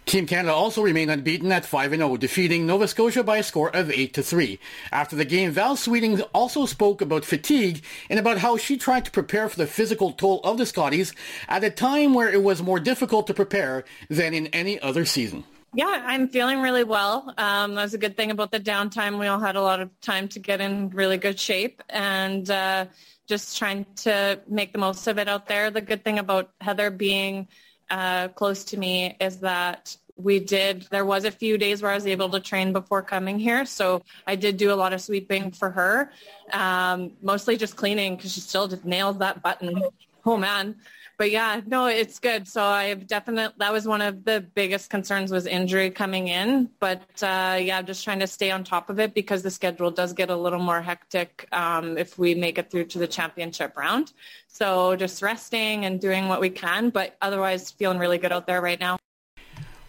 Team 0.06 0.26
Canada 0.26 0.52
also 0.52 0.83
remained 0.83 1.11
unbeaten 1.11 1.50
at 1.50 1.64
5-0, 1.64 2.18
defeating 2.18 2.66
Nova 2.66 2.87
Scotia 2.87 3.23
by 3.23 3.38
a 3.38 3.42
score 3.42 3.75
of 3.75 3.88
8-3. 3.88 4.59
After 4.92 5.16
the 5.16 5.25
game, 5.25 5.50
Val 5.50 5.76
Sweeting 5.76 6.21
also 6.35 6.66
spoke 6.66 7.00
about 7.00 7.25
fatigue 7.25 7.83
and 8.11 8.18
about 8.18 8.37
how 8.37 8.59
she 8.59 8.76
tried 8.76 9.06
to 9.06 9.11
prepare 9.11 9.49
for 9.49 9.56
the 9.56 9.66
physical 9.66 10.12
toll 10.12 10.40
of 10.44 10.59
the 10.59 10.66
Scotties 10.66 11.14
at 11.49 11.64
a 11.64 11.71
time 11.71 12.12
where 12.12 12.28
it 12.28 12.42
was 12.42 12.62
more 12.62 12.78
difficult 12.78 13.26
to 13.28 13.35
prepare 13.35 13.85
than 14.11 14.35
in 14.35 14.49
any 14.49 14.78
other 14.78 15.06
season. 15.06 15.44
Yeah, 15.76 16.04
I'm 16.07 16.28
feeling 16.28 16.61
really 16.61 16.85
well. 16.85 17.35
Um, 17.37 17.75
that 17.75 17.83
was 17.83 17.95
a 17.95 17.99
good 17.99 18.16
thing 18.16 18.31
about 18.31 18.52
the 18.52 18.61
downtime. 18.61 19.19
We 19.19 19.26
all 19.26 19.40
had 19.40 19.57
a 19.57 19.61
lot 19.61 19.81
of 19.81 19.90
time 20.00 20.28
to 20.28 20.38
get 20.38 20.61
in 20.61 20.88
really 20.90 21.16
good 21.19 21.38
shape 21.38 21.83
and 21.90 22.49
uh, 22.49 22.87
just 23.26 23.59
trying 23.59 23.85
to 23.97 24.40
make 24.47 24.73
the 24.73 24.78
most 24.78 25.09
of 25.09 25.19
it 25.19 25.26
out 25.28 25.49
there. 25.49 25.73
The 25.73 25.81
good 25.81 26.04
thing 26.04 26.21
about 26.21 26.50
Heather 26.61 26.90
being 26.90 27.49
uh, 27.90 28.28
close 28.28 28.62
to 28.66 28.76
me 28.78 29.16
is 29.21 29.38
that 29.40 29.97
we 30.16 30.38
did, 30.38 30.87
there 30.93 31.04
was 31.04 31.25
a 31.25 31.31
few 31.33 31.59
days 31.59 31.83
where 31.83 31.90
I 31.90 31.97
was 31.97 32.07
able 32.07 32.28
to 32.28 32.38
train 32.38 32.73
before 32.73 33.02
coming 33.02 33.37
here. 33.40 33.64
So 33.64 34.00
I 34.28 34.37
did 34.37 34.57
do 34.57 34.73
a 34.73 34.76
lot 34.76 34.93
of 34.93 35.00
sweeping 35.00 35.50
for 35.50 35.71
her, 35.71 36.12
um, 36.52 37.14
mostly 37.21 37.57
just 37.57 37.75
cleaning 37.75 38.14
because 38.14 38.33
she 38.33 38.40
still 38.40 38.69
just 38.69 38.85
nails 38.85 39.19
that 39.19 39.43
button. 39.43 39.83
Oh 40.25 40.37
man 40.37 40.76
but 41.16 41.30
yeah, 41.30 41.61
no, 41.66 41.87
it's 41.87 42.18
good. 42.18 42.49
So 42.49 42.64
I've 42.64 43.06
definitely, 43.06 43.54
that 43.59 43.73
was 43.73 43.87
one 43.87 44.02
of 44.02 44.25
the 44.25 44.44
biggest 44.54 44.90
concerns 44.90 45.30
was 45.30 45.47
injury 45.47 45.90
coming 45.90 46.28
in. 46.28 46.71
But 46.80 47.02
uh, 47.23 47.59
yeah, 47.61 47.83
just 47.83 48.04
trying 48.04 48.21
to 48.21 48.26
stay 48.26 48.50
on 48.50 48.64
top 48.64 48.90
of 48.90 48.99
it 48.99 49.14
because 49.14 49.42
the 49.42 49.50
schedule 49.50 49.90
does 49.90 50.12
get 50.12 50.30
a 50.30 50.37
little 50.37 50.59
more 50.59 50.83
hectic 50.83 51.47
um, 51.52 51.97
if 51.97 52.18
we 52.18 52.35
make 52.35 52.59
it 52.59 52.71
through 52.71 52.87
to 52.87 52.99
the 52.99 53.06
championship 53.06 53.76
round. 53.76 54.12
So 54.49 54.97
just 54.97 55.23
resting 55.23 55.85
and 55.85 56.00
doing 56.00 56.28
what 56.28 56.40
we 56.40 56.50
can, 56.50 56.90
but 56.90 57.16
otherwise 57.23 57.71
feeling 57.71 57.99
really 57.99 58.18
good 58.18 58.33
out 58.33 58.47
there 58.47 58.61
right 58.61 58.80
now. 58.80 58.99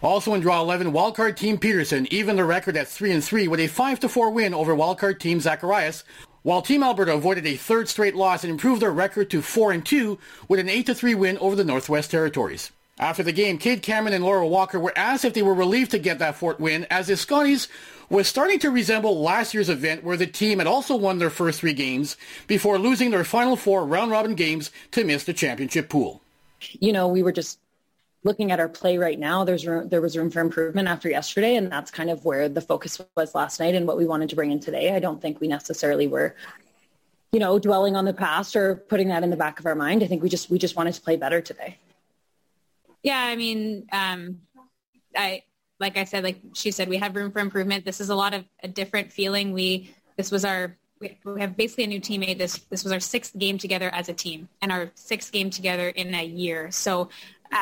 Also 0.02 0.36
in 0.36 0.42
draw 0.42 0.62
11, 0.62 0.92
wildcard 0.92 1.36
team 1.36 1.58
Peterson 1.58 2.08
even 2.12 2.36
the 2.36 2.44
record 2.44 2.78
at 2.78 2.88
3 2.88 3.12
and 3.12 3.24
3 3.24 3.48
with 3.48 3.60
a 3.60 3.68
5 3.68 4.00
to 4.02 4.10
4 4.10 4.30
win 4.30 4.54
over 4.54 4.76
wildcard 4.76 5.20
team 5.20 5.40
Zacharias, 5.40 6.04
while 6.46 6.62
Team 6.62 6.84
Alberta 6.84 7.12
avoided 7.12 7.48
a 7.48 7.56
third 7.56 7.90
straight 7.90 8.14
loss 8.14 8.44
and 8.44 8.52
improved 8.52 8.80
their 8.80 8.92
record 8.92 9.32
to 9.32 9.42
4 9.42 9.72
and 9.72 9.84
2 9.84 10.20
with 10.48 10.60
an 10.60 10.70
8 10.70 10.86
to 10.86 10.94
3 10.94 11.16
win 11.16 11.40
over 11.40 11.56
the 11.56 11.64
Northwest 11.64 12.12
Territories. 12.12 12.72
After 13.00 13.24
the 13.24 13.32
game, 13.32 13.58
Kate 13.58 13.82
Cameron 13.82 14.14
and 14.14 14.24
Laura 14.24 14.48
Walker 14.48 14.80
were 14.80 14.94
asked 14.96 15.26
if 15.26 15.34
they 15.34 15.42
were 15.42 15.56
relieved 15.56 15.90
to 15.90 15.98
get 15.98 16.20
that 16.20 16.36
fourth 16.36 16.60
win 16.60 16.86
as 16.92 17.08
the 17.08 17.18
Scotties 17.18 17.68
was 18.12 18.28
starting 18.28 18.60
to 18.60 18.70
resemble 18.70 19.24
last 19.24 19.56
year's 19.56 19.70
event 19.70 20.04
where 20.04 20.18
the 20.18 20.28
team 20.28 20.60
had 20.60 20.68
also 20.68 20.96
won 20.96 21.18
their 21.18 21.32
first 21.32 21.62
three 21.62 21.74
games 21.74 22.16
before 22.46 22.78
losing 22.78 23.10
their 23.10 23.24
final 23.24 23.56
four 23.56 23.84
round-robin 23.84 24.36
games 24.36 24.70
to 24.92 25.04
miss 25.04 25.24
the 25.24 25.34
championship 25.34 25.90
pool. 25.90 26.22
You 26.80 26.94
know, 26.94 27.08
we 27.08 27.24
were 27.24 27.32
just 27.32 27.58
looking 28.26 28.52
at 28.52 28.60
our 28.60 28.68
play 28.68 28.98
right 28.98 29.20
now. 29.20 29.46
There's 29.46 29.66
room, 29.66 29.88
there 29.88 30.02
was 30.02 30.18
room 30.18 30.32
for 30.32 30.42
improvement 30.42 30.88
after 30.88 31.08
yesterday, 31.08 31.56
and 31.56 31.72
that's 31.72 31.92
kind 31.92 32.10
of 32.10 32.26
where 32.26 32.50
the 32.50 32.60
focus 32.60 33.00
was 33.16 33.36
last 33.36 33.60
night 33.60 33.76
and 33.76 33.88
what 33.88 33.98
we 33.98 34.06
wanted 34.06 34.30
to 34.30 34.36
bring 34.36 34.52
in 34.52 34.60
today. 34.60 34.94
I 34.94 35.00
don't 35.00 35.22
think 35.22 35.40
we 35.40 35.48
necessarily 35.48 36.08
were 36.08 36.36
you 37.32 37.40
know 37.40 37.60
dwelling 37.60 37.96
on 37.96 38.06
the 38.06 38.14
past 38.14 38.56
or 38.56 38.76
putting 38.76 39.10
that 39.10 39.24
in 39.24 39.30
the 39.30 39.38
back 39.38 39.60
of 39.60 39.66
our 39.66 39.76
mind. 39.76 40.04
I 40.04 40.08
think 40.08 40.24
we 40.24 40.30
just 40.30 40.50
we 40.50 40.58
just 40.58 40.76
wanted 40.76 40.96
to 40.96 41.02
play 41.02 41.16
better 41.16 41.40
today. 41.40 41.78
Yeah, 43.04 43.20
I 43.20 43.36
mean, 43.36 43.88
um, 43.92 44.42
I 45.16 45.44
like 45.80 45.96
I 45.96 46.06
said, 46.06 46.24
like 46.24 46.40
she 46.54 46.72
said, 46.72 46.90
we 46.90 46.98
have 46.98 47.16
room 47.16 47.32
for 47.32 47.40
improvement. 47.40 47.86
This 47.86 48.02
is 48.02 48.10
a 48.10 48.16
lot 48.16 48.34
of 48.34 48.44
a 48.64 48.68
different 48.68 49.12
feeling. 49.12 49.54
We 49.54 49.94
this 50.18 50.32
was 50.32 50.44
our 50.44 50.76
we, 51.00 51.18
have 51.38 51.58
basically 51.58 51.84
a 51.84 51.88
new 51.88 52.02
teammate. 52.02 52.40
This 52.40 52.58
this 52.70 52.84
was 52.84 52.92
our 52.92 53.00
sixth 53.00 53.38
game 53.38 53.60
together 53.60 53.90
as 53.94 54.10
a 54.10 54.14
team 54.14 54.50
and 54.62 54.72
our 54.72 54.90
sixth 54.96 55.32
game 55.32 55.52
together 55.52 55.90
in 55.90 56.16
a 56.16 56.26
year. 56.26 56.72
So 56.72 57.10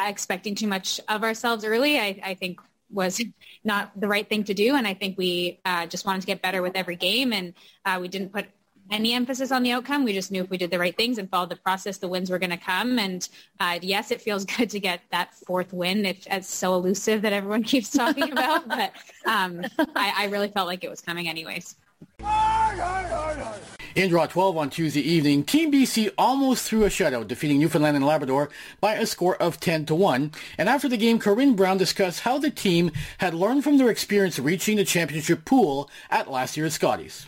expecting 0.08 0.56
too 0.56 0.68
much 0.68 1.00
of 1.08 1.24
ourselves 1.24 1.64
early, 1.64 2.00
I, 2.00 2.20
I 2.24 2.34
think 2.34 2.60
was 2.90 3.22
not 3.64 3.92
the 4.00 4.08
right 4.08 4.28
thing 4.28 4.44
to 4.46 4.54
do. 4.54 4.76
And 4.76 4.88
I 4.88 4.94
think 4.94 5.18
we 5.18 5.60
uh, 5.66 5.88
just 5.88 6.06
wanted 6.06 6.22
to 6.22 6.28
get 6.28 6.42
better 6.42 6.62
with 6.62 6.76
every 6.76 6.96
game, 6.96 7.34
and 7.34 7.54
uh, 7.86 7.98
we 8.00 8.08
didn't 8.08 8.32
put 8.32 8.46
any 8.92 9.14
emphasis 9.14 9.52
on 9.52 9.64
the 9.64 9.72
outcome. 9.72 10.04
We 10.04 10.14
just 10.14 10.32
knew 10.32 10.44
if 10.44 10.50
we 10.50 10.58
did 10.58 10.70
the 10.72 10.80
right 10.80 10.96
things 10.96 11.18
and 11.18 11.30
followed 11.30 11.50
the 11.50 11.56
process, 11.56 11.98
the 11.98 12.08
wins 12.08 12.30
were 12.30 12.40
going 12.40 12.50
to 12.50 12.58
come. 12.58 13.00
And 13.00 13.28
uh, 13.60 13.80
yes, 13.82 14.12
it 14.12 14.22
feels 14.22 14.46
good 14.58 14.70
to 14.70 14.80
get 14.80 15.02
that 15.12 15.34
fourth 15.34 15.74
win. 15.74 16.06
It's, 16.06 16.28
it's 16.30 16.54
so 16.54 16.76
elusive 16.76 17.22
that 17.24 17.34
everyone 17.34 17.64
keeps 17.74 17.90
talking 17.90 18.32
about, 18.32 18.68
but 18.68 18.94
um, 19.26 19.66
I, 19.96 20.14
I 20.18 20.26
really 20.26 20.50
felt 20.50 20.68
like 20.68 20.84
it 20.84 20.90
was 20.90 21.02
coming 21.02 21.28
anyways. 21.28 21.76
In 23.96 24.10
draw 24.10 24.26
12 24.26 24.58
on 24.58 24.70
Tuesday 24.72 25.02
evening, 25.02 25.44
Team 25.44 25.72
BC 25.72 26.12
almost 26.18 26.68
threw 26.68 26.84
a 26.84 26.90
shutout, 26.90 27.28
defeating 27.28 27.60
Newfoundland 27.60 27.96
and 27.96 28.06
Labrador 28.06 28.50
by 28.82 28.96
a 28.96 29.06
score 29.06 29.36
of 29.36 29.60
10 29.60 29.86
to 29.86 29.96
1. 29.96 30.32
And 30.58 30.68
after 30.68 30.90
the 30.90 30.98
game, 30.98 31.20
Corryn 31.20 31.56
Brown 31.56 31.78
discussed 31.78 32.22
how 32.22 32.40
the 32.40 32.50
team 32.50 32.92
had 33.20 33.36
learned 33.36 33.64
from 33.64 33.78
their 33.78 33.92
experience 33.92 34.40
reaching 34.40 34.78
the 34.78 34.84
championship 34.84 35.46
pool 35.46 35.92
at 36.10 36.30
last 36.30 36.58
year's 36.58 36.74
Scotties 36.74 37.28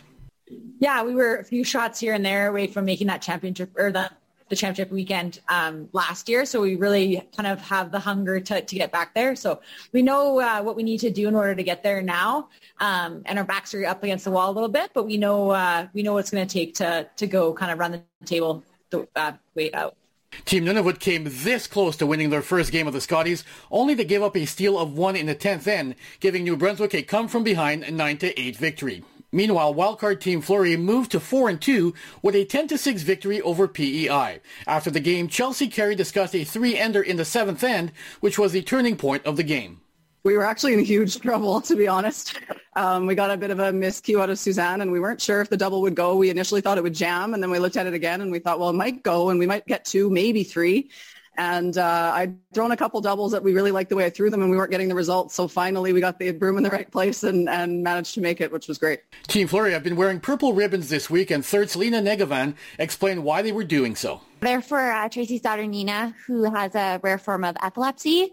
yeah, 0.78 1.02
we 1.02 1.14
were 1.14 1.36
a 1.36 1.44
few 1.44 1.64
shots 1.64 2.00
here 2.00 2.14
and 2.14 2.24
there 2.24 2.48
away 2.48 2.66
from 2.66 2.84
making 2.84 3.06
that 3.08 3.22
championship 3.22 3.70
or 3.76 3.90
the 3.90 4.10
the 4.48 4.56
championship 4.56 4.92
weekend 4.92 5.40
um, 5.48 5.88
last 5.92 6.28
year. 6.28 6.44
So 6.44 6.60
we 6.60 6.76
really 6.76 7.22
kind 7.36 7.46
of 7.46 7.60
have 7.60 7.90
the 7.90 7.98
hunger 7.98 8.40
to, 8.40 8.60
to 8.60 8.74
get 8.76 8.92
back 8.92 9.14
there. 9.14 9.34
So 9.34 9.60
we 9.92 10.02
know 10.02 10.40
uh, 10.40 10.62
what 10.62 10.76
we 10.76 10.82
need 10.82 10.98
to 11.00 11.10
do 11.10 11.28
in 11.28 11.34
order 11.34 11.54
to 11.54 11.62
get 11.62 11.82
there 11.82 12.02
now. 12.02 12.48
Um, 12.78 13.22
and 13.26 13.38
our 13.38 13.44
backs 13.44 13.74
are 13.74 13.84
up 13.84 14.02
against 14.02 14.24
the 14.24 14.30
wall 14.30 14.50
a 14.50 14.54
little 14.54 14.68
bit, 14.68 14.90
but 14.94 15.04
we 15.04 15.16
know 15.16 15.50
uh, 15.50 15.88
we 15.92 16.02
know 16.02 16.14
what's 16.14 16.30
going 16.30 16.46
to 16.46 16.52
take 16.52 16.74
to 16.76 17.08
to 17.16 17.26
go 17.26 17.52
kind 17.52 17.72
of 17.72 17.78
run 17.78 17.92
the 17.92 18.02
table 18.26 18.62
the 18.90 19.08
uh, 19.16 19.32
way 19.54 19.72
out. 19.72 19.96
Team 20.44 20.64
Nunavut 20.66 20.98
came 21.00 21.24
this 21.24 21.66
close 21.66 21.96
to 21.96 22.06
winning 22.06 22.30
their 22.30 22.42
first 22.42 22.70
game 22.70 22.86
of 22.86 22.92
the 22.92 23.00
Scotties, 23.00 23.42
only 23.70 23.96
to 23.96 24.04
give 24.04 24.22
up 24.22 24.36
a 24.36 24.44
steal 24.44 24.78
of 24.78 24.96
one 24.96 25.16
in 25.16 25.26
the 25.26 25.34
10th 25.34 25.66
end, 25.66 25.94
giving 26.20 26.44
New 26.44 26.56
Brunswick 26.56 26.94
a 26.94 27.02
come 27.02 27.26
from 27.26 27.42
behind 27.42 27.84
9-8 27.84 28.56
victory. 28.56 29.02
Meanwhile, 29.32 29.74
wildcard 29.74 30.20
team 30.20 30.40
Fleury 30.40 30.76
moved 30.76 31.10
to 31.12 31.20
4 31.20 31.48
and 31.48 31.60
2 31.60 31.92
with 32.22 32.34
a 32.34 32.44
10 32.44 32.68
to 32.68 32.78
6 32.78 33.02
victory 33.02 33.40
over 33.42 33.66
PEI. 33.66 34.40
After 34.66 34.90
the 34.90 35.00
game, 35.00 35.28
Chelsea 35.28 35.68
Carey 35.68 35.94
discussed 35.94 36.34
a 36.34 36.44
three-ender 36.44 37.02
in 37.02 37.16
the 37.16 37.24
seventh 37.24 37.64
end, 37.64 37.92
which 38.20 38.38
was 38.38 38.52
the 38.52 38.62
turning 38.62 38.96
point 38.96 39.26
of 39.26 39.36
the 39.36 39.42
game. 39.42 39.80
We 40.22 40.36
were 40.36 40.44
actually 40.44 40.74
in 40.74 40.84
huge 40.84 41.20
trouble, 41.20 41.60
to 41.60 41.76
be 41.76 41.86
honest. 41.86 42.38
Um, 42.74 43.06
we 43.06 43.14
got 43.14 43.30
a 43.30 43.36
bit 43.36 43.50
of 43.50 43.58
a 43.60 43.72
miscue 43.72 44.20
out 44.20 44.30
of 44.30 44.38
Suzanne, 44.38 44.80
and 44.80 44.90
we 44.90 45.00
weren't 45.00 45.20
sure 45.20 45.40
if 45.40 45.48
the 45.48 45.56
double 45.56 45.82
would 45.82 45.94
go. 45.94 46.16
We 46.16 46.30
initially 46.30 46.60
thought 46.60 46.78
it 46.78 46.84
would 46.84 46.94
jam, 46.94 47.32
and 47.32 47.42
then 47.42 47.50
we 47.50 47.58
looked 47.58 47.76
at 47.76 47.86
it 47.86 47.94
again, 47.94 48.20
and 48.20 48.32
we 48.32 48.38
thought, 48.38 48.58
well, 48.58 48.70
it 48.70 48.74
might 48.74 49.02
go, 49.02 49.30
and 49.30 49.38
we 49.38 49.46
might 49.46 49.66
get 49.66 49.84
two, 49.84 50.10
maybe 50.10 50.42
three. 50.42 50.90
And 51.38 51.76
uh, 51.76 52.12
I'd 52.14 52.36
thrown 52.54 52.72
a 52.72 52.76
couple 52.76 53.00
doubles 53.00 53.32
that 53.32 53.42
we 53.42 53.52
really 53.52 53.70
liked 53.70 53.90
the 53.90 53.96
way 53.96 54.06
I 54.06 54.10
threw 54.10 54.30
them, 54.30 54.42
and 54.42 54.50
we 54.50 54.56
weren't 54.56 54.70
getting 54.70 54.88
the 54.88 54.94
results. 54.94 55.34
So 55.34 55.48
finally, 55.48 55.92
we 55.92 56.00
got 56.00 56.18
the 56.18 56.30
broom 56.32 56.56
in 56.56 56.62
the 56.62 56.70
right 56.70 56.90
place 56.90 57.22
and, 57.22 57.48
and 57.48 57.82
managed 57.82 58.14
to 58.14 58.20
make 58.20 58.40
it, 58.40 58.50
which 58.50 58.68
was 58.68 58.78
great. 58.78 59.00
Team 59.28 59.46
Fleury 59.46 59.72
have 59.72 59.82
been 59.82 59.96
wearing 59.96 60.20
purple 60.20 60.52
ribbons 60.52 60.88
this 60.88 61.10
week, 61.10 61.30
and 61.30 61.44
third 61.44 61.68
Selena 61.68 62.00
Njegovan 62.00 62.54
explained 62.78 63.22
why 63.24 63.42
they 63.42 63.52
were 63.52 63.64
doing 63.64 63.96
so. 63.96 64.20
They're 64.40 64.62
for 64.62 64.80
uh, 64.80 65.08
Tracy's 65.08 65.40
daughter 65.40 65.66
Nina, 65.66 66.14
who 66.26 66.44
has 66.44 66.74
a 66.74 67.00
rare 67.02 67.18
form 67.18 67.44
of 67.44 67.56
epilepsy. 67.62 68.32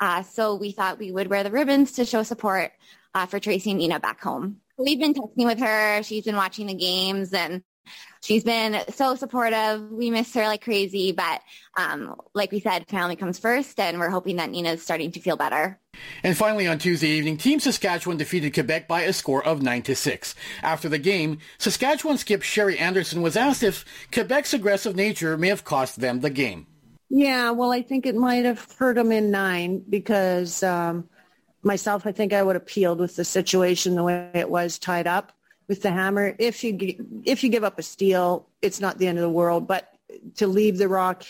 Uh, 0.00 0.22
so 0.22 0.54
we 0.54 0.72
thought 0.72 0.98
we 0.98 1.12
would 1.12 1.28
wear 1.28 1.42
the 1.42 1.50
ribbons 1.50 1.92
to 1.92 2.04
show 2.04 2.22
support 2.22 2.72
uh, 3.14 3.26
for 3.26 3.38
Tracy 3.38 3.70
and 3.70 3.78
Nina 3.78 4.00
back 4.00 4.20
home. 4.20 4.58
We've 4.76 4.98
been 4.98 5.14
texting 5.14 5.46
with 5.46 5.60
her. 5.60 6.02
She's 6.02 6.24
been 6.24 6.36
watching 6.36 6.66
the 6.66 6.74
games 6.74 7.32
and 7.32 7.62
she's 8.24 8.42
been 8.42 8.80
so 8.88 9.14
supportive. 9.14 9.90
We 9.90 10.10
miss 10.10 10.32
her 10.34 10.46
like 10.46 10.64
crazy, 10.64 11.12
but 11.12 11.42
um, 11.76 12.16
like 12.34 12.50
we 12.50 12.60
said, 12.60 12.88
family 12.88 13.16
comes 13.16 13.38
first, 13.38 13.78
and 13.78 13.98
we're 13.98 14.10
hoping 14.10 14.36
that 14.36 14.50
Nina's 14.50 14.82
starting 14.82 15.12
to 15.12 15.20
feel 15.20 15.36
better. 15.36 15.78
And 16.22 16.36
finally, 16.36 16.66
on 16.66 16.78
Tuesday 16.78 17.08
evening, 17.08 17.36
Team 17.36 17.60
Saskatchewan 17.60 18.16
defeated 18.16 18.54
Quebec 18.54 18.88
by 18.88 19.02
a 19.02 19.12
score 19.12 19.44
of 19.44 19.62
9 19.62 19.82
to 19.82 19.94
6. 19.94 20.34
After 20.62 20.88
the 20.88 20.98
game, 20.98 21.38
Saskatchewan 21.58 22.18
skip 22.18 22.42
Sherry 22.42 22.78
Anderson 22.78 23.22
was 23.22 23.36
asked 23.36 23.62
if 23.62 23.84
Quebec's 24.10 24.54
aggressive 24.54 24.96
nature 24.96 25.36
may 25.36 25.48
have 25.48 25.64
cost 25.64 26.00
them 26.00 26.20
the 26.20 26.30
game. 26.30 26.66
Yeah, 27.10 27.50
well, 27.50 27.70
I 27.70 27.82
think 27.82 28.06
it 28.06 28.16
might 28.16 28.44
have 28.44 28.66
hurt 28.76 28.96
them 28.96 29.12
in 29.12 29.30
nine 29.30 29.84
because 29.88 30.62
um, 30.62 31.08
myself, 31.62 32.06
I 32.06 32.12
think 32.12 32.32
I 32.32 32.42
would 32.42 32.56
have 32.56 32.66
peeled 32.66 32.98
with 32.98 33.14
the 33.14 33.24
situation 33.24 33.94
the 33.94 34.02
way 34.02 34.30
it 34.34 34.50
was 34.50 34.78
tied 34.78 35.06
up 35.06 35.32
with 35.68 35.82
the 35.82 35.90
hammer. 35.90 36.34
If 36.38 36.64
you 36.64 37.22
if 37.24 37.42
you 37.42 37.50
give 37.50 37.64
up 37.64 37.78
a 37.78 37.82
steal, 37.82 38.46
it's 38.62 38.80
not 38.80 38.98
the 38.98 39.06
end 39.06 39.18
of 39.18 39.22
the 39.22 39.30
world. 39.30 39.66
But 39.66 39.92
to 40.36 40.46
leave 40.46 40.78
the 40.78 40.88
rock 40.88 41.24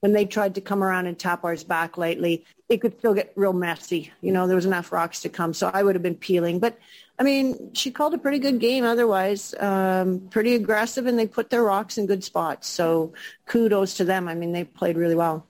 when 0.00 0.12
they 0.12 0.24
tried 0.24 0.54
to 0.54 0.60
come 0.60 0.84
around 0.84 1.06
and 1.06 1.18
tap 1.18 1.44
ours 1.44 1.64
back 1.64 1.96
lately, 1.96 2.44
it 2.68 2.78
could 2.78 2.98
still 2.98 3.14
get 3.14 3.32
real 3.34 3.52
messy. 3.52 4.12
You 4.20 4.32
know, 4.32 4.46
there 4.46 4.56
was 4.56 4.66
enough 4.66 4.92
rocks 4.92 5.20
to 5.22 5.28
come, 5.28 5.54
so 5.54 5.70
I 5.72 5.82
would 5.82 5.94
have 5.94 6.02
been 6.02 6.14
peeling. 6.14 6.58
But 6.58 6.78
I 7.18 7.22
mean, 7.22 7.70
she 7.72 7.90
called 7.90 8.14
a 8.14 8.18
pretty 8.18 8.38
good 8.38 8.58
game. 8.58 8.84
Otherwise, 8.84 9.54
um, 9.58 10.28
pretty 10.30 10.54
aggressive, 10.54 11.06
and 11.06 11.18
they 11.18 11.26
put 11.26 11.50
their 11.50 11.62
rocks 11.62 11.98
in 11.98 12.06
good 12.06 12.24
spots. 12.24 12.68
So 12.68 13.14
kudos 13.46 13.94
to 13.94 14.04
them. 14.04 14.28
I 14.28 14.34
mean, 14.34 14.52
they 14.52 14.64
played 14.64 14.96
really 14.96 15.14
well. 15.14 15.46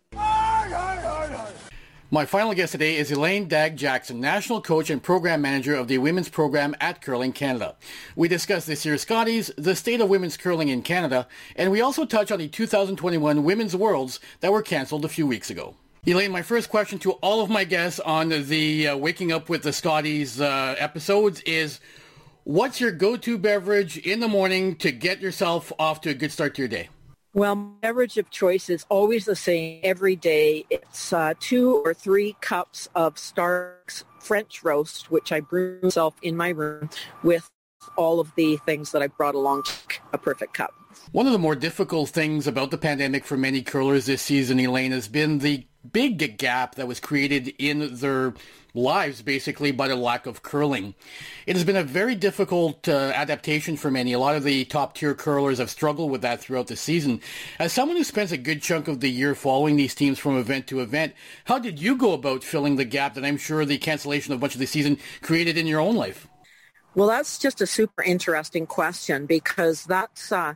My 2.17 2.25
final 2.25 2.55
guest 2.55 2.73
today 2.73 2.97
is 2.97 3.13
Elaine 3.13 3.47
Dagg-Jackson, 3.47 4.19
National 4.19 4.63
Coach 4.63 4.89
and 4.89 5.03
Program 5.03 5.43
Manager 5.43 5.75
of 5.75 5.87
the 5.87 5.99
Women's 5.99 6.31
Program 6.31 6.75
at 6.81 7.03
Curling 7.03 7.35
Canada. 7.35 7.77
We 8.17 8.27
discuss 8.27 8.65
this 8.65 8.87
year's 8.87 9.03
Scotties, 9.03 9.51
the 9.59 9.77
state 9.77 10.01
of 10.01 10.09
women's 10.09 10.39
curling 10.39 10.69
in 10.69 10.81
Canada, 10.81 11.29
and 11.57 11.71
we 11.71 11.83
also 11.83 12.07
touch 12.07 12.33
on 12.33 12.39
the 12.39 12.49
2021 12.49 13.45
Women's 13.45 13.77
Worlds 13.77 14.19
that 14.41 14.51
were 14.51 14.63
cancelled 14.63 15.05
a 15.05 15.11
few 15.11 15.27
weeks 15.27 15.51
ago. 15.51 15.75
Elaine, 16.07 16.33
my 16.33 16.41
first 16.41 16.71
question 16.71 16.99
to 17.01 17.13
all 17.21 17.43
of 17.43 17.51
my 17.51 17.65
guests 17.65 18.01
on 18.01 18.31
the 18.31 18.89
uh, 18.89 18.97
Waking 18.97 19.31
Up 19.31 19.51
with 19.51 19.63
the 19.63 19.75
Scotties 19.75 20.41
uh, 20.41 20.75
episodes 20.79 21.43
is, 21.43 21.81
what's 22.45 22.81
your 22.81 22.93
go-to 22.93 23.37
beverage 23.37 23.99
in 23.99 24.21
the 24.21 24.29
morning 24.29 24.77
to 24.77 24.91
get 24.91 25.21
yourself 25.21 25.71
off 25.79 26.01
to 26.01 26.09
a 26.09 26.15
good 26.15 26.33
start 26.33 26.55
to 26.55 26.63
your 26.63 26.69
day? 26.71 26.89
Well, 27.37 27.55
my 27.55 27.73
beverage 27.83 28.17
of 28.17 28.31
choice 28.31 28.71
is 28.71 28.87
always 28.89 29.27
the 29.27 29.37
same 29.37 29.81
every 29.83 30.17
day. 30.17 30.65
It's 30.71 31.13
uh, 31.13 31.35
two 31.39 31.83
or 31.85 31.93
three 31.93 32.35
cups 32.41 32.89
of 32.95 33.17
Starbucks 33.17 34.05
French 34.21 34.65
roast, 34.65 35.11
which 35.11 35.31
I 35.33 35.41
brew 35.41 35.79
myself 35.83 36.15
in 36.23 36.35
my 36.35 36.49
room 36.49 36.89
with 37.23 37.51
all 37.95 38.21
of 38.21 38.35
the 38.37 38.57
things 38.65 38.91
that 38.93 39.03
I 39.03 39.09
brought 39.09 39.35
along 39.35 39.65
a 40.15 40.19
perfect 40.19 40.55
cup. 40.55 40.73
One 41.13 41.27
of 41.27 41.33
the 41.33 41.39
more 41.39 41.55
difficult 41.55 42.09
things 42.09 42.47
about 42.47 42.71
the 42.71 42.79
pandemic 42.79 43.27
for 43.27 43.37
many 43.37 43.61
curlers 43.61 44.07
this 44.07 44.23
season, 44.23 44.59
Elaine, 44.59 44.93
has 44.93 45.07
been 45.07 45.41
the 45.41 45.67
big 45.93 46.39
gap 46.39 46.75
that 46.77 46.89
was 46.89 47.01
created 47.01 47.55
in 47.59 47.97
their 47.97 48.35
lives 48.77 49.23
basically 49.23 49.73
by 49.73 49.89
the 49.89 49.97
lack 49.97 50.27
of 50.27 50.43
curling. 50.43 50.95
It 51.47 51.57
has 51.57 51.65
been 51.65 51.77
a 51.77 51.83
very 51.83 52.15
difficult 52.15 52.89
uh, 52.89 53.13
adaptation 53.15 53.77
for 53.77 53.91
many. 53.91 54.13
A 54.13 54.19
lot 54.19 54.37
of 54.37 54.45
the 54.45 54.65
top 54.67 54.95
tier 54.95 55.15
curlers 55.15 55.59
have 55.59 55.71
struggled 55.71 56.11
with 56.11 56.23
that 56.23 56.41
throughout 56.41 56.67
the 56.67 56.77
season. 56.77 57.21
As 57.59 57.73
someone 57.73 57.97
who 57.97 58.05
spends 58.05 58.33
a 58.33 58.37
good 58.37 58.63
chunk 58.63 58.87
of 58.89 59.01
the 59.01 59.11
year 59.11 59.35
following 59.35 59.77
these 59.77 59.95
teams 59.95 60.19
from 60.19 60.37
event 60.37 60.67
to 60.69 60.81
event, 60.81 61.15
how 61.47 61.59
did 61.59 61.81
you 61.81 61.97
go 61.97 62.13
about 62.13 62.45
filling 62.45 62.77
the 62.77 62.85
gap 62.85 63.15
that 63.15 63.25
I'm 63.25 63.39
sure 63.39 63.65
the 63.65 63.79
cancellation 63.79 64.35
of 64.35 64.41
much 64.41 64.55
of 64.55 64.61
the 64.61 64.67
season 64.67 64.99
created 65.23 65.57
in 65.57 65.67
your 65.67 65.81
own 65.81 65.97
life? 65.97 66.29
Well, 66.95 67.09
that's 67.09 67.39
just 67.39 67.61
a 67.61 67.67
super 67.67 68.03
interesting 68.03 68.67
question 68.67 69.27
because 69.27 69.85
that's 69.85 70.33
uh, 70.33 70.55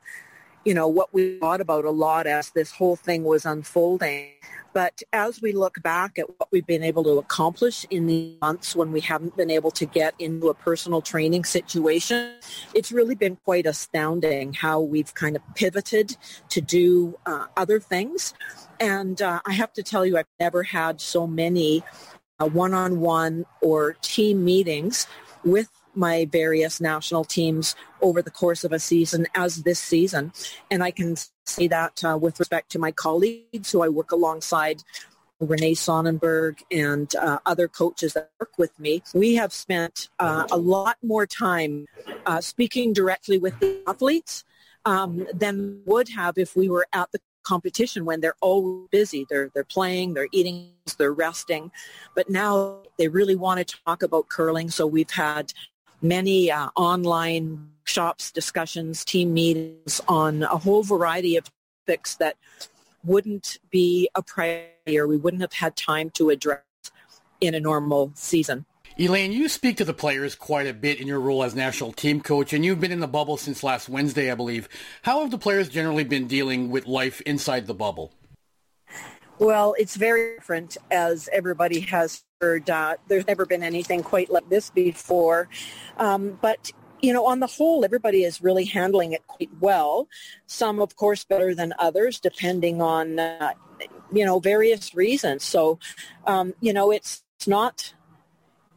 you 0.64 0.74
know, 0.74 0.88
what 0.88 1.12
we 1.12 1.38
thought 1.38 1.60
about 1.60 1.84
a 1.84 1.90
lot 1.90 2.26
as 2.26 2.50
this 2.50 2.72
whole 2.72 2.96
thing 2.96 3.24
was 3.24 3.46
unfolding. 3.46 4.28
But 4.72 5.02
as 5.12 5.42
we 5.42 5.52
look 5.52 5.82
back 5.82 6.18
at 6.18 6.28
what 6.38 6.48
we've 6.52 6.66
been 6.66 6.84
able 6.84 7.02
to 7.04 7.18
accomplish 7.18 7.84
in 7.90 8.06
the 8.06 8.36
months 8.40 8.76
when 8.76 8.92
we 8.92 9.00
haven't 9.00 9.36
been 9.36 9.50
able 9.50 9.72
to 9.72 9.84
get 9.84 10.14
into 10.18 10.48
a 10.48 10.54
personal 10.54 11.02
training 11.02 11.44
situation, 11.44 12.34
it's 12.72 12.92
really 12.92 13.16
been 13.16 13.36
quite 13.44 13.66
astounding 13.66 14.52
how 14.52 14.80
we've 14.80 15.12
kind 15.14 15.34
of 15.34 15.42
pivoted 15.56 16.16
to 16.50 16.60
do 16.60 17.18
uh, 17.26 17.46
other 17.56 17.80
things. 17.80 18.32
And 18.78 19.20
uh, 19.20 19.40
I 19.44 19.52
have 19.54 19.72
to 19.72 19.82
tell 19.82 20.06
you, 20.06 20.16
I've 20.16 20.26
never 20.38 20.62
had 20.62 21.00
so 21.00 21.26
many 21.26 21.82
uh, 22.38 22.46
one-on-one 22.46 23.46
or 23.60 23.94
team 23.94 24.44
meetings 24.44 25.08
with 25.44 25.68
my 25.94 26.26
various 26.30 26.80
national 26.80 27.24
teams 27.24 27.74
over 28.00 28.22
the 28.22 28.30
course 28.30 28.64
of 28.64 28.72
a 28.72 28.78
season 28.78 29.26
as 29.34 29.62
this 29.62 29.78
season. 29.78 30.32
And 30.70 30.82
I 30.82 30.90
can 30.90 31.16
say 31.44 31.68
that 31.68 32.04
uh, 32.04 32.18
with 32.20 32.38
respect 32.38 32.70
to 32.72 32.78
my 32.78 32.92
colleagues 32.92 33.72
who 33.72 33.82
I 33.82 33.88
work 33.88 34.12
alongside, 34.12 34.82
Renee 35.40 35.74
Sonnenberg 35.74 36.62
and 36.70 37.14
uh, 37.16 37.38
other 37.46 37.66
coaches 37.66 38.12
that 38.12 38.30
work 38.38 38.58
with 38.58 38.78
me, 38.78 39.02
we 39.14 39.36
have 39.36 39.52
spent 39.52 40.10
uh, 40.18 40.46
a 40.50 40.58
lot 40.58 40.98
more 41.02 41.26
time 41.26 41.86
uh, 42.26 42.40
speaking 42.40 42.92
directly 42.92 43.38
with 43.38 43.58
the 43.58 43.82
athletes 43.86 44.44
um, 44.84 45.26
than 45.32 45.80
would 45.86 46.10
have 46.10 46.36
if 46.36 46.56
we 46.56 46.68
were 46.68 46.86
at 46.92 47.10
the 47.12 47.20
competition 47.42 48.04
when 48.04 48.20
they're 48.20 48.36
all 48.40 48.86
busy. 48.90 49.26
They're 49.28 49.50
they're 49.54 49.64
playing, 49.64 50.14
they're 50.14 50.28
eating, 50.32 50.72
they're 50.98 51.12
resting. 51.12 51.70
But 52.14 52.28
now 52.28 52.82
they 52.98 53.08
really 53.08 53.36
want 53.36 53.66
to 53.66 53.76
talk 53.86 54.02
about 54.02 54.28
curling. 54.28 54.70
So 54.70 54.86
we've 54.86 55.10
had 55.10 55.52
many 56.02 56.50
uh, 56.50 56.68
online 56.76 57.70
shops, 57.84 58.30
discussions, 58.30 59.04
team 59.04 59.34
meetings 59.34 60.00
on 60.08 60.42
a 60.42 60.56
whole 60.56 60.82
variety 60.82 61.36
of 61.36 61.50
topics 61.86 62.16
that 62.16 62.36
wouldn't 63.04 63.58
be 63.70 64.08
a 64.14 64.22
priority 64.22 64.98
or 64.98 65.06
we 65.06 65.16
wouldn't 65.16 65.42
have 65.42 65.52
had 65.52 65.76
time 65.76 66.10
to 66.10 66.30
address 66.30 66.62
in 67.40 67.54
a 67.54 67.60
normal 67.60 68.12
season. 68.14 68.66
Elaine, 68.98 69.32
you 69.32 69.48
speak 69.48 69.78
to 69.78 69.84
the 69.84 69.94
players 69.94 70.34
quite 70.34 70.66
a 70.66 70.74
bit 70.74 71.00
in 71.00 71.06
your 71.06 71.20
role 71.20 71.42
as 71.42 71.54
national 71.54 71.92
team 71.92 72.20
coach, 72.20 72.52
and 72.52 72.64
you've 72.64 72.80
been 72.80 72.92
in 72.92 73.00
the 73.00 73.08
bubble 73.08 73.36
since 73.36 73.62
last 73.62 73.88
Wednesday, 73.88 74.30
I 74.30 74.34
believe. 74.34 74.68
How 75.02 75.20
have 75.20 75.30
the 75.30 75.38
players 75.38 75.68
generally 75.68 76.04
been 76.04 76.26
dealing 76.26 76.70
with 76.70 76.86
life 76.86 77.20
inside 77.22 77.66
the 77.66 77.74
bubble? 77.74 78.12
Well, 79.38 79.74
it's 79.78 79.96
very 79.96 80.34
different, 80.34 80.76
as 80.90 81.30
everybody 81.32 81.80
has. 81.80 82.22
Uh, 82.42 82.94
there's 83.06 83.26
never 83.26 83.44
been 83.44 83.62
anything 83.62 84.02
quite 84.02 84.30
like 84.30 84.48
this 84.48 84.70
before. 84.70 85.48
Um, 85.98 86.38
but 86.40 86.72
you 87.02 87.12
know, 87.12 87.26
on 87.26 87.40
the 87.40 87.46
whole, 87.46 87.84
everybody 87.84 88.24
is 88.24 88.42
really 88.42 88.64
handling 88.64 89.12
it 89.12 89.26
quite 89.26 89.50
well. 89.60 90.08
Some, 90.46 90.80
of 90.80 90.96
course, 90.96 91.24
better 91.24 91.54
than 91.54 91.74
others, 91.78 92.20
depending 92.20 92.82
on, 92.82 93.18
uh, 93.18 93.52
you 94.12 94.24
know, 94.24 94.38
various 94.38 94.94
reasons. 94.94 95.44
So, 95.44 95.78
um, 96.26 96.54
you 96.60 96.72
know, 96.72 96.90
it's, 96.90 97.22
it's 97.36 97.48
not 97.48 97.94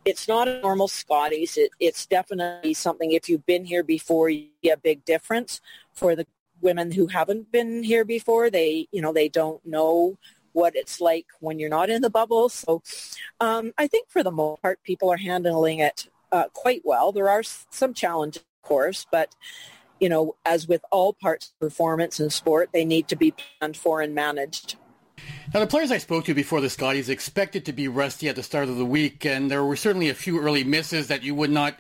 it's 0.06 0.28
not 0.28 0.50
a 0.50 0.60
normal 0.60 0.90
Scotties. 0.90 1.58
It, 1.58 1.72
it's 1.80 2.06
definitely 2.06 2.74
something, 2.74 3.12
if 3.12 3.30
you've 3.30 3.46
been 3.46 3.64
here 3.64 3.84
before, 3.84 4.30
you 4.30 4.48
see 4.62 4.70
a 4.70 4.78
big 4.78 5.06
difference. 5.06 5.62
For 5.94 6.16
the 6.16 6.26
women 6.62 6.92
who 6.92 7.08
haven't 7.08 7.52
been 7.52 7.84
here 7.84 8.04
before, 8.04 8.50
they, 8.50 8.88
you 8.92 9.02
know, 9.02 9.14
they 9.14 9.30
don't 9.30 9.66
know 9.66 10.18
what 10.54 10.76
it's 10.76 11.02
like 11.02 11.26
when 11.40 11.60
you're 11.60 11.70
not 11.70 11.90
in 11.90 12.02
the 12.02 12.10
bubble. 12.10 12.50
So 12.50 12.82
um, 13.40 13.74
I 13.78 13.88
think 13.88 14.10
for 14.10 14.24
the 14.24 14.32
most 14.32 14.62
part, 14.62 14.82
people 14.84 15.12
are 15.12 15.18
handling 15.18 15.80
it 15.80 16.08
uh, 16.32 16.46
quite 16.54 16.82
well. 16.84 17.12
There 17.12 17.30
are 17.30 17.44
some 17.44 17.94
challenges, 17.94 18.44
of 18.64 18.68
course, 18.68 19.06
but 19.12 19.36
you 20.00 20.10
know, 20.10 20.36
as 20.46 20.68
with 20.68 20.84
all 20.92 21.14
parts 21.14 21.48
of 21.48 21.60
performance 21.60 22.20
and 22.20 22.32
sport, 22.32 22.70
they 22.74 22.84
need 22.84 23.08
to 23.08 23.16
be 23.16 23.34
planned 23.60 23.78
for 23.78 24.02
and 24.02 24.14
managed. 24.14 24.76
Now, 25.54 25.60
the 25.60 25.68
players 25.68 25.92
I 25.92 25.98
spoke 25.98 26.26
to 26.26 26.34
before 26.34 26.62
the 26.62 26.70
Scotties 26.70 27.10
expected 27.10 27.66
to 27.66 27.74
be 27.74 27.88
rusty 27.88 28.28
at 28.28 28.36
the 28.36 28.44
start 28.44 28.70
of 28.70 28.78
the 28.78 28.86
week, 28.86 29.26
and 29.26 29.50
there 29.50 29.64
were 29.64 29.76
certainly 29.76 30.10
a 30.10 30.14
few 30.14 30.42
early 30.42 30.64
misses 30.64 31.08
that 31.08 31.24
you 31.24 31.36
would 31.36 31.52
not 31.52 31.80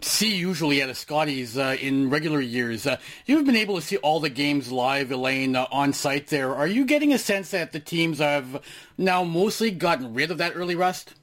see 0.00 0.34
usually 0.34 0.82
at 0.82 0.88
a 0.88 0.94
Scotties 0.94 1.56
uh, 1.56 1.76
in 1.80 2.10
regular 2.10 2.40
years. 2.40 2.86
Uh, 2.86 2.98
you've 3.26 3.46
been 3.46 3.56
able 3.56 3.76
to 3.76 3.82
see 3.82 3.96
all 3.98 4.20
the 4.20 4.30
games 4.30 4.70
live, 4.72 5.10
Elaine, 5.10 5.56
uh, 5.56 5.66
on 5.70 5.92
site 5.92 6.28
there. 6.28 6.54
Are 6.54 6.66
you 6.66 6.84
getting 6.84 7.12
a 7.12 7.18
sense 7.18 7.50
that 7.50 7.72
the 7.72 7.80
teams 7.80 8.18
have 8.18 8.62
now 8.98 9.24
mostly 9.24 9.70
gotten 9.70 10.14
rid 10.14 10.30
of 10.30 10.38
that 10.38 10.52
early 10.54 10.74
rust? 10.74 11.14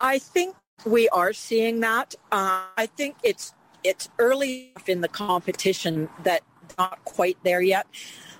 I 0.00 0.18
think 0.18 0.56
we 0.84 1.08
are 1.10 1.32
seeing 1.32 1.80
that. 1.80 2.14
Uh, 2.30 2.64
I 2.76 2.86
think 2.86 3.16
it's 3.22 3.54
it's 3.84 4.08
early 4.18 4.72
in 4.86 5.00
the 5.00 5.08
competition 5.08 6.08
that 6.22 6.42
not 6.78 7.04
quite 7.04 7.38
there 7.42 7.60
yet. 7.60 7.86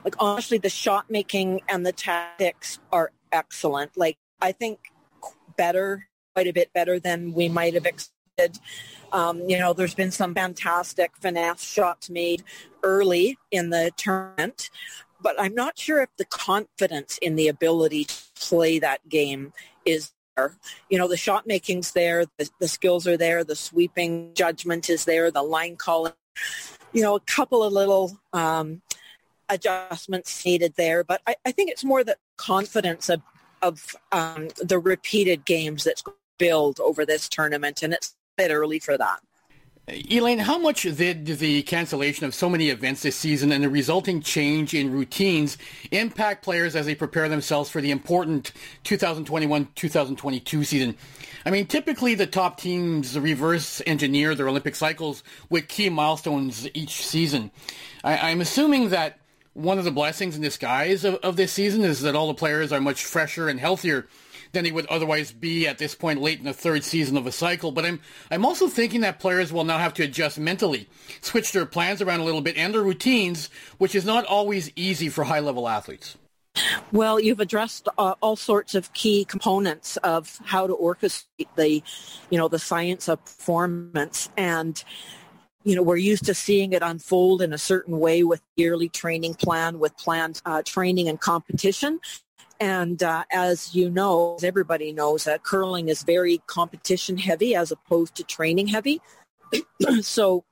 Like 0.04 0.14
honestly, 0.18 0.58
the 0.58 0.70
shot 0.70 1.10
making 1.10 1.62
and 1.68 1.86
the 1.86 1.92
tactics 1.92 2.78
are 2.92 3.12
excellent. 3.30 3.96
Like 3.96 4.18
I 4.40 4.52
think 4.52 4.92
better, 5.56 6.08
quite 6.34 6.46
a 6.46 6.52
bit 6.52 6.72
better 6.72 6.98
than 6.98 7.32
we 7.32 7.48
might 7.48 7.74
have 7.74 7.86
expected. 7.86 8.21
Um, 9.12 9.48
you 9.48 9.58
know, 9.58 9.72
there's 9.72 9.94
been 9.94 10.10
some 10.10 10.34
fantastic 10.34 11.12
finesse 11.20 11.62
shots 11.62 12.08
made 12.08 12.42
early 12.82 13.38
in 13.50 13.70
the 13.70 13.90
tournament, 13.96 14.70
but 15.20 15.38
I'm 15.38 15.54
not 15.54 15.78
sure 15.78 16.02
if 16.02 16.08
the 16.16 16.24
confidence 16.24 17.18
in 17.18 17.36
the 17.36 17.48
ability 17.48 18.04
to 18.04 18.14
play 18.40 18.78
that 18.78 19.06
game 19.08 19.52
is 19.84 20.12
there. 20.36 20.56
You 20.88 20.98
know, 20.98 21.08
the 21.08 21.16
shot 21.16 21.46
making's 21.46 21.92
there, 21.92 22.24
the, 22.38 22.48
the 22.58 22.68
skills 22.68 23.06
are 23.06 23.18
there, 23.18 23.44
the 23.44 23.56
sweeping 23.56 24.32
judgment 24.34 24.88
is 24.88 25.04
there, 25.04 25.30
the 25.30 25.42
line 25.42 25.76
calling. 25.76 26.14
You 26.92 27.02
know, 27.02 27.14
a 27.14 27.20
couple 27.20 27.62
of 27.62 27.72
little 27.72 28.18
um, 28.32 28.80
adjustments 29.50 30.44
needed 30.44 30.74
there, 30.76 31.04
but 31.04 31.20
I, 31.26 31.36
I, 31.44 31.52
think 31.52 31.70
it's 31.70 31.84
more 31.84 32.02
the 32.02 32.16
confidence 32.36 33.10
of, 33.10 33.20
of 33.60 33.94
um, 34.10 34.48
the 34.62 34.78
repeated 34.78 35.44
games 35.44 35.84
that's 35.84 36.02
built 36.38 36.80
over 36.80 37.04
this 37.04 37.28
tournament, 37.28 37.82
and 37.82 37.92
it's 37.92 38.14
bit 38.36 38.50
early 38.50 38.78
for 38.78 38.96
that. 38.96 39.20
Elaine, 39.88 40.38
how 40.38 40.58
much 40.58 40.82
did 40.82 41.26
the 41.26 41.62
cancellation 41.64 42.24
of 42.24 42.36
so 42.36 42.48
many 42.48 42.70
events 42.70 43.02
this 43.02 43.16
season 43.16 43.50
and 43.50 43.64
the 43.64 43.68
resulting 43.68 44.22
change 44.22 44.74
in 44.74 44.92
routines 44.92 45.58
impact 45.90 46.44
players 46.44 46.76
as 46.76 46.86
they 46.86 46.94
prepare 46.94 47.28
themselves 47.28 47.68
for 47.68 47.80
the 47.80 47.90
important 47.90 48.52
2021-2022 48.84 50.64
season? 50.64 50.96
I 51.44 51.50
mean, 51.50 51.66
typically 51.66 52.14
the 52.14 52.28
top 52.28 52.58
teams 52.60 53.18
reverse 53.18 53.82
engineer 53.84 54.36
their 54.36 54.48
Olympic 54.48 54.76
cycles 54.76 55.24
with 55.50 55.66
key 55.66 55.88
milestones 55.88 56.68
each 56.74 57.04
season. 57.04 57.50
I, 58.04 58.30
am 58.30 58.40
assuming 58.40 58.90
that 58.90 59.18
one 59.52 59.78
of 59.78 59.84
the 59.84 59.90
blessings 59.90 60.36
in 60.36 60.42
disguise 60.42 61.04
of, 61.04 61.16
of 61.16 61.34
this 61.34 61.52
season 61.52 61.82
is 61.82 62.02
that 62.02 62.14
all 62.14 62.28
the 62.28 62.34
players 62.34 62.72
are 62.72 62.80
much 62.80 63.04
fresher 63.04 63.48
and 63.48 63.58
healthier 63.58 64.06
than 64.52 64.64
he 64.64 64.72
would 64.72 64.86
otherwise 64.86 65.32
be 65.32 65.66
at 65.66 65.78
this 65.78 65.94
point 65.94 66.20
late 66.20 66.38
in 66.38 66.44
the 66.44 66.52
third 66.52 66.84
season 66.84 67.16
of 67.16 67.26
a 67.26 67.32
cycle. 67.32 67.72
But 67.72 67.84
I'm 67.84 68.00
I'm 68.30 68.44
also 68.44 68.68
thinking 68.68 69.00
that 69.00 69.18
players 69.18 69.52
will 69.52 69.64
now 69.64 69.78
have 69.78 69.94
to 69.94 70.04
adjust 70.04 70.38
mentally, 70.38 70.88
switch 71.20 71.52
their 71.52 71.66
plans 71.66 72.00
around 72.00 72.20
a 72.20 72.24
little 72.24 72.42
bit 72.42 72.56
and 72.56 72.72
their 72.72 72.82
routines, 72.82 73.50
which 73.78 73.94
is 73.94 74.04
not 74.04 74.24
always 74.26 74.70
easy 74.76 75.08
for 75.08 75.24
high 75.24 75.40
level 75.40 75.68
athletes. 75.68 76.16
Well, 76.92 77.18
you've 77.18 77.40
addressed 77.40 77.88
uh, 77.96 78.14
all 78.20 78.36
sorts 78.36 78.74
of 78.74 78.92
key 78.92 79.24
components 79.24 79.96
of 79.98 80.38
how 80.44 80.66
to 80.66 80.74
orchestrate 80.74 81.48
the, 81.56 81.82
you 82.28 82.38
know, 82.38 82.48
the 82.48 82.58
science 82.58 83.08
of 83.08 83.24
performance 83.24 84.28
and 84.36 84.82
you 85.64 85.76
know, 85.76 85.82
we're 85.82 85.96
used 85.96 86.24
to 86.24 86.34
seeing 86.34 86.72
it 86.72 86.82
unfold 86.82 87.40
in 87.40 87.52
a 87.52 87.58
certain 87.58 88.00
way 88.00 88.24
with 88.24 88.42
yearly 88.56 88.88
training 88.88 89.34
plan, 89.34 89.78
with 89.78 89.96
planned 89.96 90.42
uh, 90.44 90.62
training 90.62 91.08
and 91.08 91.20
competition. 91.20 92.00
And 92.62 93.02
uh, 93.02 93.24
as 93.32 93.74
you 93.74 93.90
know, 93.90 94.36
as 94.36 94.44
everybody 94.44 94.92
knows, 94.92 95.24
that 95.24 95.42
curling 95.42 95.88
is 95.88 96.04
very 96.04 96.40
competition 96.46 97.18
heavy 97.18 97.56
as 97.56 97.72
opposed 97.72 98.14
to 98.14 98.22
training 98.22 98.68
heavy. 98.68 99.00
so 100.00 100.44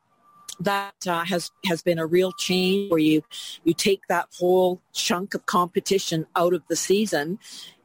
that 0.59 1.07
uh, 1.07 1.25
has 1.25 1.53
has 1.67 1.83
been 1.83 2.01
a 2.01 2.07
real 2.07 2.33
change 2.33 2.91
where 2.91 2.99
you 2.99 3.23
you 3.63 3.75
take 3.75 4.01
that 4.09 4.27
whole 4.37 4.81
chunk 4.93 5.35
of 5.35 5.47
competition 5.47 6.27
out 6.35 6.53
of 6.53 6.65
the 6.69 6.75
season 6.75 7.39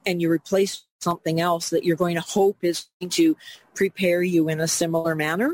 and 0.08 0.24
you 0.24 0.32
replace 0.32 0.86
something 1.02 1.40
else 1.40 1.70
that 1.70 1.84
you're 1.84 1.96
going 1.96 2.16
to 2.16 2.22
hope 2.22 2.58
is 2.64 2.88
going 3.00 3.12
to 3.12 3.38
prepare 3.76 4.24
you 4.24 4.50
in 4.50 4.60
a 4.60 4.68
similar 4.68 5.14
manner. 5.14 5.54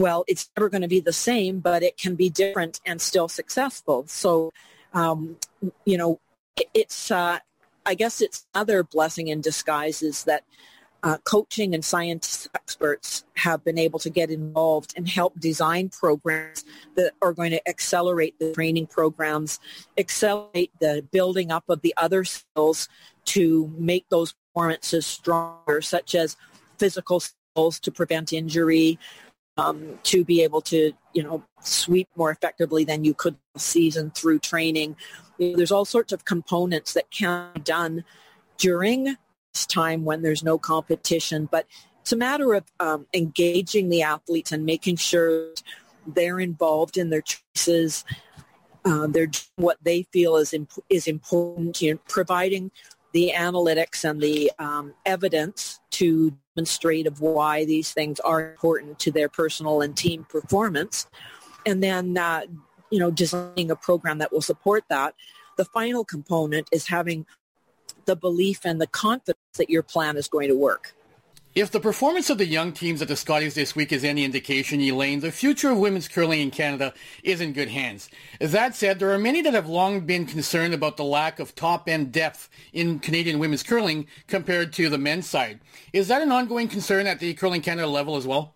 Well, 0.00 0.24
it's 0.26 0.50
never 0.56 0.68
going 0.68 0.82
to 0.82 0.88
be 0.88 0.98
the 0.98 1.12
same, 1.12 1.60
but 1.60 1.84
it 1.84 1.96
can 1.96 2.16
be 2.16 2.28
different 2.28 2.80
and 2.84 3.00
still 3.00 3.28
successful. 3.28 4.04
So, 4.08 4.52
um, 4.92 5.36
you 5.84 5.96
know, 5.96 6.18
it's 6.74 7.12
uh, 7.12 7.38
I 7.88 7.94
guess 7.94 8.20
it's 8.20 8.46
another 8.54 8.82
blessing 8.82 9.28
in 9.28 9.40
disguise 9.40 10.02
is 10.02 10.24
that 10.24 10.44
uh, 11.02 11.16
coaching 11.24 11.74
and 11.74 11.82
science 11.82 12.46
experts 12.54 13.24
have 13.34 13.64
been 13.64 13.78
able 13.78 13.98
to 14.00 14.10
get 14.10 14.30
involved 14.30 14.92
and 14.94 15.08
help 15.08 15.40
design 15.40 15.88
programs 15.88 16.66
that 16.96 17.12
are 17.22 17.32
going 17.32 17.52
to 17.52 17.66
accelerate 17.66 18.38
the 18.38 18.52
training 18.52 18.88
programs, 18.88 19.58
accelerate 19.96 20.70
the 20.80 21.02
building 21.12 21.50
up 21.50 21.64
of 21.70 21.80
the 21.80 21.94
other 21.96 22.24
skills 22.24 22.90
to 23.24 23.72
make 23.78 24.06
those 24.10 24.34
performances 24.34 25.06
stronger, 25.06 25.80
such 25.80 26.14
as 26.14 26.36
physical 26.76 27.20
skills 27.20 27.80
to 27.80 27.90
prevent 27.90 28.34
injury, 28.34 28.98
um, 29.58 29.98
to 30.04 30.24
be 30.24 30.42
able 30.42 30.60
to, 30.62 30.92
you 31.12 31.22
know, 31.22 31.42
sweep 31.60 32.08
more 32.16 32.30
effectively 32.30 32.84
than 32.84 33.04
you 33.04 33.12
could 33.12 33.36
season 33.56 34.10
through 34.12 34.38
training. 34.38 34.96
You 35.36 35.50
know, 35.50 35.56
there's 35.56 35.72
all 35.72 35.84
sorts 35.84 36.12
of 36.12 36.24
components 36.24 36.94
that 36.94 37.10
can 37.10 37.50
be 37.54 37.60
done 37.60 38.04
during 38.56 39.16
this 39.52 39.66
time 39.66 40.04
when 40.04 40.22
there's 40.22 40.44
no 40.44 40.58
competition, 40.58 41.48
but 41.50 41.66
it's 42.00 42.12
a 42.12 42.16
matter 42.16 42.54
of 42.54 42.64
um, 42.80 43.06
engaging 43.12 43.90
the 43.90 44.02
athletes 44.02 44.52
and 44.52 44.64
making 44.64 44.96
sure 44.96 45.50
they're 46.06 46.40
involved 46.40 46.96
in 46.96 47.10
their 47.10 47.22
choices. 47.22 48.04
Uh, 48.84 49.06
they're 49.08 49.26
doing 49.26 49.44
what 49.56 49.76
they 49.82 50.04
feel 50.04 50.36
is 50.36 50.54
imp- 50.54 50.84
is 50.88 51.06
important. 51.06 51.82
You 51.82 51.94
know, 51.94 52.00
providing 52.08 52.70
the 53.12 53.32
analytics 53.34 54.08
and 54.08 54.20
the 54.20 54.50
um, 54.58 54.94
evidence 55.06 55.80
to 55.90 56.36
demonstrate 56.54 57.06
of 57.06 57.20
why 57.20 57.64
these 57.64 57.92
things 57.92 58.20
are 58.20 58.50
important 58.50 58.98
to 59.00 59.10
their 59.10 59.28
personal 59.28 59.80
and 59.80 59.96
team 59.96 60.24
performance, 60.28 61.06
and 61.64 61.82
then 61.82 62.18
uh, 62.18 62.42
you 62.90 62.98
know 62.98 63.10
designing 63.10 63.70
a 63.70 63.76
program 63.76 64.18
that 64.18 64.32
will 64.32 64.42
support 64.42 64.84
that. 64.88 65.14
The 65.56 65.64
final 65.64 66.04
component 66.04 66.68
is 66.70 66.86
having 66.88 67.26
the 68.04 68.16
belief 68.16 68.64
and 68.64 68.80
the 68.80 68.86
confidence 68.86 69.38
that 69.56 69.70
your 69.70 69.82
plan 69.82 70.16
is 70.16 70.28
going 70.28 70.48
to 70.48 70.56
work. 70.56 70.94
If 71.54 71.70
the 71.70 71.80
performance 71.80 72.28
of 72.30 72.38
the 72.38 72.46
young 72.46 72.72
teams 72.72 73.00
at 73.00 73.08
the 73.08 73.16
Scotties 73.16 73.54
this 73.54 73.74
week 73.74 73.90
is 73.90 74.04
any 74.04 74.24
indication, 74.24 74.80
Elaine, 74.80 75.20
the 75.20 75.32
future 75.32 75.70
of 75.70 75.78
women's 75.78 76.06
curling 76.06 76.40
in 76.40 76.50
Canada 76.50 76.92
is 77.24 77.40
in 77.40 77.52
good 77.52 77.70
hands. 77.70 78.10
That 78.38 78.76
said, 78.76 78.98
there 78.98 79.10
are 79.12 79.18
many 79.18 79.40
that 79.42 79.54
have 79.54 79.66
long 79.66 80.00
been 80.00 80.26
concerned 80.26 80.74
about 80.74 80.96
the 80.98 81.04
lack 81.04 81.40
of 81.40 81.54
top-end 81.54 82.12
depth 82.12 82.48
in 82.72 83.00
Canadian 83.00 83.38
women's 83.38 83.62
curling 83.62 84.06
compared 84.26 84.72
to 84.74 84.88
the 84.88 84.98
men's 84.98 85.28
side. 85.28 85.60
Is 85.92 86.08
that 86.08 86.22
an 86.22 86.30
ongoing 86.30 86.68
concern 86.68 87.06
at 87.06 87.18
the 87.18 87.34
Curling 87.34 87.62
Canada 87.62 87.88
level 87.88 88.16
as 88.16 88.26
well? 88.26 88.54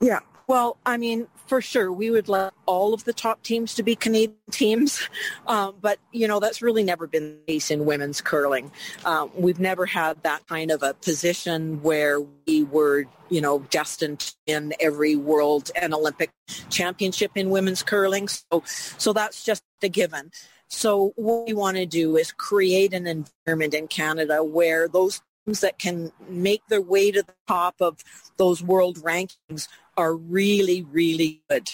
Yeah, 0.00 0.20
well, 0.52 0.76
I 0.84 0.98
mean, 0.98 1.28
for 1.46 1.62
sure, 1.62 1.90
we 1.90 2.10
would 2.10 2.28
like 2.28 2.52
all 2.66 2.92
of 2.92 3.04
the 3.04 3.14
top 3.14 3.42
teams 3.42 3.74
to 3.76 3.82
be 3.82 3.96
Canadian 3.96 4.36
teams, 4.50 5.08
um, 5.46 5.76
but 5.80 5.98
you 6.12 6.28
know 6.28 6.40
that's 6.40 6.60
really 6.60 6.84
never 6.84 7.06
been 7.06 7.38
the 7.46 7.54
case 7.54 7.70
in 7.70 7.86
women's 7.86 8.20
curling. 8.20 8.70
Um, 9.06 9.30
we've 9.34 9.58
never 9.58 9.86
had 9.86 10.22
that 10.24 10.46
kind 10.46 10.70
of 10.70 10.82
a 10.82 10.92
position 10.92 11.82
where 11.82 12.20
we 12.20 12.64
were, 12.64 13.06
you 13.30 13.40
know, 13.40 13.60
destined 13.70 14.34
in 14.46 14.74
every 14.78 15.16
world 15.16 15.70
and 15.74 15.94
Olympic 15.94 16.28
championship 16.68 17.30
in 17.34 17.48
women's 17.48 17.82
curling. 17.82 18.28
So, 18.28 18.62
so 18.66 19.14
that's 19.14 19.42
just 19.44 19.62
a 19.82 19.88
given. 19.88 20.32
So 20.68 21.14
what 21.16 21.46
we 21.46 21.54
want 21.54 21.78
to 21.78 21.86
do 21.86 22.18
is 22.18 22.30
create 22.30 22.92
an 22.92 23.06
environment 23.06 23.72
in 23.72 23.88
Canada 23.88 24.44
where 24.44 24.86
those 24.86 25.22
that 25.46 25.78
can 25.78 26.12
make 26.28 26.66
their 26.68 26.80
way 26.80 27.10
to 27.10 27.22
the 27.22 27.34
top 27.48 27.74
of 27.80 28.04
those 28.36 28.62
world 28.62 28.98
rankings 29.02 29.68
are 29.96 30.14
really, 30.14 30.82
really 30.82 31.42
good. 31.50 31.70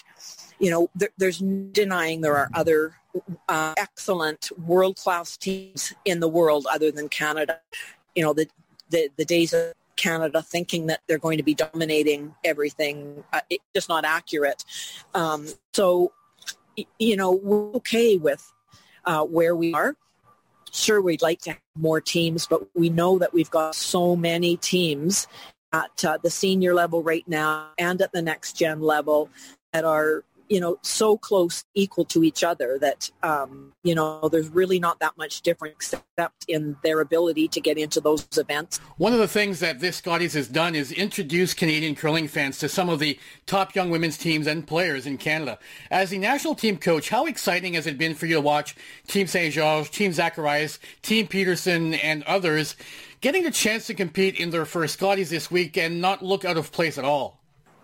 You 0.59 0.71
know, 0.71 0.91
there, 0.95 1.11
there's 1.19 1.39
denying 1.39 2.23
there 2.23 2.37
are 2.37 2.49
other 2.55 2.97
uh, 3.49 3.75
excellent 3.77 4.51
world-class 4.59 5.37
teams 5.37 5.93
in 6.05 6.21
the 6.21 6.29
world 6.29 6.67
other 6.71 6.91
than 6.91 7.09
Canada. 7.09 7.61
You 8.15 8.25
know, 8.25 8.33
the, 8.33 8.49
the, 8.91 9.11
the 9.17 9.25
days 9.25 9.53
of 9.53 9.75
Canada 9.97 10.43
thinking 10.43 10.87
that 10.87 11.01
they're 11.07 11.19
going 11.19 11.37
to 11.37 11.45
be 11.45 11.55
dominating 11.55 12.35
everything, 12.45 13.25
uh, 13.33 13.41
it's 13.51 13.65
just 13.75 13.89
not 13.89 14.05
accurate. 14.05 14.65
Um, 15.15 15.47
so, 15.75 16.13
you 16.99 17.17
know, 17.17 17.33
we're 17.33 17.73
okay 17.75 18.17
with 18.17 18.53
uh, 19.05 19.25
where 19.25 19.55
we 19.55 19.75
are. 19.75 19.97
Sure, 20.79 21.03
we'd 21.03 21.23
like 21.23 21.41
to 21.41 21.51
have 21.51 21.61
more 21.77 22.01
teams, 22.01 22.47
but 22.47 22.63
we 22.75 22.89
know 22.89 23.19
that 23.19 23.35
we've 23.35 23.51
got 23.51 23.75
so 23.75 24.15
many 24.15 24.57
teams 24.57 25.27
at 25.73 26.05
uh, 26.05 26.19
the 26.23 26.31
senior 26.31 26.73
level 26.73 27.03
right 27.03 27.27
now 27.27 27.71
and 27.79 28.01
at 28.01 28.13
the 28.13 28.23
next 28.23 28.55
gen 28.55 28.81
level 28.81 29.29
that 29.73 29.85
are 29.85 30.23
you 30.49 30.61
know 30.61 30.79
so 30.83 31.17
close 31.17 31.65
equal 31.75 32.05
to 32.05 32.25
each 32.25 32.43
other 32.43 32.79
that 32.79 33.11
um, 33.23 33.73
you 33.83 33.95
know 33.95 34.29
there's 34.29 34.49
really 34.49 34.79
not 34.79 34.99
that 35.01 35.17
much 35.17 35.43
difference 35.43 35.93
except 35.93 36.45
in 36.49 36.77
their 36.83 37.01
ability 37.01 37.49
to 37.49 37.61
get 37.61 37.79
into 37.79 38.01
those 38.01 38.27
events 38.37 38.79
one 38.97 39.13
of 39.13 39.19
the 39.19 39.29
things 39.29 39.61
that 39.61 39.81
this 39.81 39.97
scotties 39.97 40.35
has 40.35 40.49
done 40.49 40.75
is 40.75 40.93
introduce 40.93 41.55
canadian 41.55 41.95
curling 41.95 42.29
fans 42.29 42.59
to 42.59 42.69
some 42.69 42.89
of 42.89 42.99
the 42.99 43.19
top 43.47 43.75
young 43.75 43.91
women's 43.91 44.19
teams 44.19 44.47
and 44.47 44.67
players 44.67 45.07
in 45.07 45.19
canada 45.19 45.59
as 45.91 46.11
the 46.11 46.19
national 46.19 46.55
team 46.55 46.77
coach 46.77 47.09
how 47.09 47.27
exciting 47.27 47.75
has 47.75 47.87
it 47.87 47.99
been 47.99 48.15
for 48.15 48.27
you 48.27 48.35
to 48.35 48.41
watch 48.41 48.75
team 49.07 49.27
st 49.27 49.53
georges 49.53 49.91
team 49.91 50.13
zacharias 50.13 50.79
team 51.03 51.27
peterson 51.27 51.95
and 51.95 52.23
others 52.25 52.77
getting 53.21 53.47
a 53.47 53.51
chance 53.51 53.87
to 53.87 53.95
compete 53.95 54.39
in 54.39 54.51
their 54.51 54.65
first 54.65 54.95
Scotties 54.95 55.31
this 55.31 55.51
week 55.51 55.77
and 55.77 56.01
not 56.01 56.23
look 56.23 56.45
out 56.45 56.57
of 56.57 56.73
place 56.73 56.99
at 56.99 57.05
all? 57.05 57.38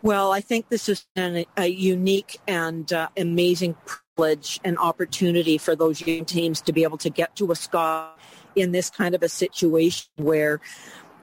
Well, 0.04 0.32
I 0.32 0.42
think 0.42 0.68
this 0.68 0.90
is 0.90 1.06
an, 1.16 1.46
a 1.56 1.66
unique 1.66 2.38
and 2.46 2.92
uh, 2.92 3.08
amazing 3.16 3.74
privilege 3.86 4.60
and 4.62 4.76
opportunity 4.76 5.56
for 5.56 5.74
those 5.74 6.06
young 6.06 6.26
teams 6.26 6.60
to 6.60 6.74
be 6.74 6.82
able 6.82 6.98
to 6.98 7.08
get 7.08 7.34
to 7.36 7.50
a 7.50 7.56
Scott 7.56 8.18
in 8.54 8.72
this 8.72 8.90
kind 8.90 9.14
of 9.14 9.22
a 9.22 9.30
situation 9.30 10.10
where, 10.16 10.60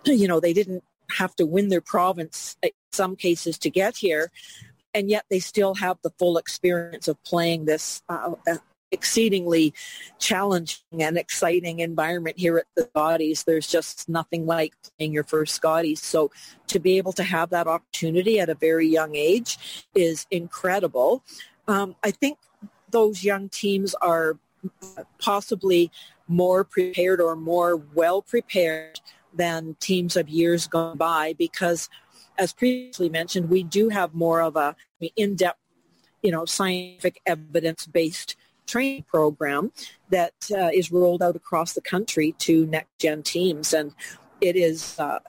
you 0.03 0.27
know, 0.27 0.39
they 0.39 0.51
didn't 0.51 0.83
have 1.11 1.35
to 1.35 1.45
win 1.45 1.69
their 1.69 1.79
province 1.79 2.57
in 2.63 2.71
some 2.91 3.15
cases 3.15 3.59
to 3.59 3.69
get 3.69 3.97
here, 3.97 4.31
and 4.95 5.11
yet 5.11 5.25
they 5.29 5.39
still 5.39 5.75
have 5.75 5.99
the 6.01 6.09
full 6.17 6.39
experience 6.39 7.07
of 7.07 7.23
playing 7.23 7.65
this 7.65 8.01
uh, 8.09 8.33
exceedingly 8.91 9.73
challenging 10.19 11.01
and 11.01 11.17
exciting 11.17 11.79
environment 11.79 12.37
here 12.37 12.57
at 12.57 12.65
the 12.75 12.83
Scotties. 12.83 13.43
There's 13.43 13.67
just 13.67 14.09
nothing 14.09 14.45
like 14.45 14.73
playing 14.97 15.13
your 15.13 15.23
first 15.23 15.55
Scotties. 15.55 16.01
So 16.01 16.31
to 16.67 16.79
be 16.79 16.97
able 16.97 17.13
to 17.13 17.23
have 17.23 17.49
that 17.51 17.67
opportunity 17.67 18.39
at 18.39 18.49
a 18.49 18.55
very 18.55 18.87
young 18.87 19.15
age 19.15 19.87
is 19.95 20.27
incredible. 20.31 21.23
Um, 21.67 21.95
I 22.03 22.11
think 22.11 22.37
those 22.89 23.23
young 23.23 23.49
teams 23.49 23.95
are 23.95 24.37
possibly 25.19 25.91
more 26.27 26.63
prepared 26.63 27.19
or 27.19 27.35
more 27.35 27.75
well 27.75 28.21
prepared 28.21 28.99
than 29.33 29.75
teams 29.79 30.15
of 30.15 30.29
years 30.29 30.67
gone 30.67 30.97
by 30.97 31.33
because 31.37 31.89
as 32.37 32.53
previously 32.53 33.09
mentioned, 33.09 33.49
we 33.49 33.63
do 33.63 33.89
have 33.89 34.13
more 34.13 34.41
of 34.41 34.55
a 34.55 34.75
in-depth, 35.15 35.59
you 36.23 36.31
know, 36.31 36.45
scientific 36.45 37.21
evidence-based 37.25 38.35
training 38.71 39.05
program 39.07 39.71
that 40.09 40.33
uh, 40.51 40.69
is 40.73 40.91
rolled 40.91 41.21
out 41.21 41.35
across 41.35 41.73
the 41.73 41.81
country 41.81 42.33
to 42.39 42.65
next 42.67 42.97
gen 42.99 43.23
teams. 43.23 43.73
And 43.73 43.93
it 44.39 44.55
is 44.55 44.97
uh, 44.99 45.19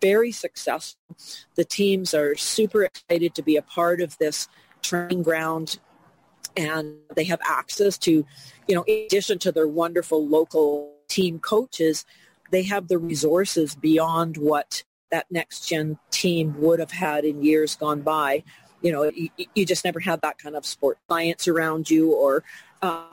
very 0.00 0.32
successful. 0.32 1.16
The 1.54 1.64
teams 1.64 2.14
are 2.14 2.34
super 2.36 2.84
excited 2.84 3.34
to 3.34 3.42
be 3.42 3.56
a 3.56 3.62
part 3.62 4.00
of 4.00 4.18
this 4.18 4.48
training 4.82 5.22
ground 5.22 5.78
and 6.56 6.96
they 7.14 7.24
have 7.24 7.40
access 7.48 7.96
to, 7.98 8.26
you 8.68 8.74
know, 8.74 8.82
in 8.82 9.06
addition 9.06 9.38
to 9.40 9.52
their 9.52 9.68
wonderful 9.68 10.26
local 10.26 10.94
team 11.08 11.38
coaches, 11.38 12.04
they 12.50 12.62
have 12.64 12.88
the 12.88 12.98
resources 12.98 13.74
beyond 13.74 14.36
what 14.36 14.84
that 15.10 15.26
next 15.30 15.68
gen 15.68 15.98
team 16.10 16.54
would 16.58 16.78
have 16.78 16.90
had 16.90 17.24
in 17.24 17.42
years 17.42 17.74
gone 17.76 18.02
by. 18.02 18.42
You 18.82 18.92
know, 18.92 19.04
you, 19.04 19.28
you 19.54 19.64
just 19.64 19.84
never 19.84 20.00
had 20.00 20.20
that 20.22 20.38
kind 20.38 20.56
of 20.56 20.66
sport 20.66 20.98
science 21.08 21.46
around 21.48 21.88
you 21.88 22.12
or 22.12 22.44
uh, 22.82 23.04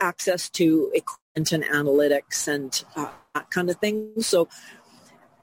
access 0.00 0.48
to 0.50 0.92
equipment 0.94 1.52
and 1.52 1.64
analytics 1.64 2.46
and 2.46 2.84
uh, 2.94 3.08
that 3.34 3.50
kind 3.50 3.70
of 3.70 3.76
thing. 3.76 4.12
So 4.20 4.48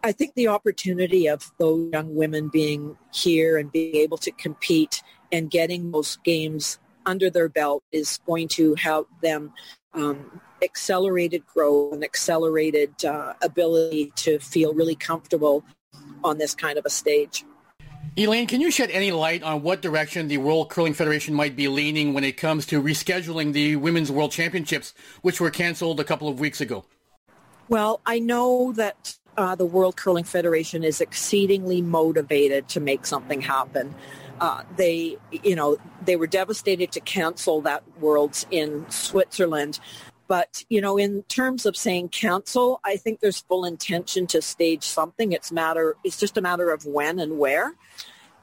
I 0.03 0.11
think 0.11 0.35
the 0.35 0.49
opportunity 0.49 1.27
of 1.27 1.51
those 1.57 1.89
young 1.91 2.15
women 2.15 2.49
being 2.49 2.97
here 3.11 3.57
and 3.57 3.71
being 3.71 3.95
able 3.95 4.17
to 4.19 4.31
compete 4.31 5.01
and 5.31 5.49
getting 5.49 5.91
those 5.91 6.17
games 6.17 6.79
under 7.05 7.29
their 7.29 7.49
belt 7.49 7.83
is 7.91 8.19
going 8.25 8.47
to 8.49 8.75
help 8.75 9.07
them 9.21 9.51
um, 9.93 10.41
accelerated 10.63 11.45
growth 11.47 11.93
and 11.93 12.03
accelerated 12.03 13.03
uh, 13.03 13.33
ability 13.41 14.11
to 14.15 14.39
feel 14.39 14.73
really 14.73 14.95
comfortable 14.95 15.63
on 16.23 16.37
this 16.37 16.55
kind 16.55 16.77
of 16.77 16.85
a 16.85 16.89
stage. 16.89 17.45
Elaine, 18.17 18.47
can 18.47 18.61
you 18.61 18.71
shed 18.71 18.91
any 18.91 19.11
light 19.11 19.43
on 19.43 19.61
what 19.61 19.81
direction 19.81 20.29
the 20.29 20.37
World 20.37 20.69
Curling 20.69 20.93
Federation 20.93 21.33
might 21.33 21.53
be 21.53 21.67
leaning 21.67 22.13
when 22.13 22.23
it 22.23 22.37
comes 22.37 22.65
to 22.67 22.81
rescheduling 22.81 23.51
the 23.51 23.75
Women's 23.75 24.09
World 24.09 24.31
Championships, 24.31 24.93
which 25.21 25.41
were 25.41 25.49
canceled 25.51 25.99
a 25.99 26.05
couple 26.05 26.29
of 26.29 26.39
weeks 26.39 26.61
ago? 26.61 26.85
Well, 27.67 27.99
I 28.05 28.19
know 28.19 28.71
that 28.71 29.17
uh, 29.35 29.55
the 29.55 29.65
World 29.65 29.97
Curling 29.97 30.23
Federation 30.23 30.81
is 30.81 31.01
exceedingly 31.01 31.81
motivated 31.81 32.69
to 32.69 32.79
make 32.79 33.05
something 33.05 33.41
happen. 33.41 33.93
Uh, 34.39 34.63
they, 34.77 35.17
you 35.43 35.55
know, 35.57 35.75
they 36.05 36.15
were 36.15 36.27
devastated 36.27 36.93
to 36.93 37.01
cancel 37.01 37.59
that 37.61 37.83
Worlds 37.99 38.45
in 38.49 38.89
Switzerland. 38.89 39.81
But, 40.27 40.63
you 40.69 40.81
know, 40.81 40.97
in 40.97 41.23
terms 41.23 41.65
of 41.65 41.77
saying 41.77 42.09
cancel, 42.09 42.79
I 42.83 42.97
think 42.97 43.19
there's 43.19 43.41
full 43.41 43.65
intention 43.65 44.25
to 44.27 44.41
stage 44.41 44.83
something. 44.83 45.31
It's 45.31 45.51
matter, 45.51 45.95
it's 46.03 46.19
just 46.19 46.37
a 46.37 46.41
matter 46.41 46.71
of 46.71 46.85
when 46.85 47.19
and 47.19 47.37
where. 47.37 47.75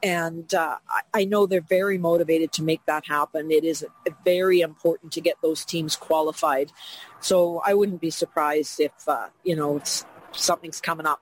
And 0.01 0.53
uh, 0.53 0.77
I 1.13 1.23
know 1.23 1.45
they're 1.45 1.61
very 1.61 1.97
motivated 1.97 2.51
to 2.53 2.63
make 2.63 2.85
that 2.87 3.07
happen. 3.07 3.51
It 3.51 3.63
is 3.63 3.85
very 4.25 4.59
important 4.59 5.13
to 5.13 5.21
get 5.21 5.35
those 5.41 5.63
teams 5.63 5.95
qualified. 5.95 6.71
So 7.21 7.61
I 7.65 7.73
wouldn't 7.73 8.01
be 8.01 8.09
surprised 8.09 8.81
if, 8.81 8.91
uh, 9.07 9.27
you 9.43 9.55
know, 9.55 9.81
something's 10.33 10.81
coming 10.81 11.05
up. 11.05 11.21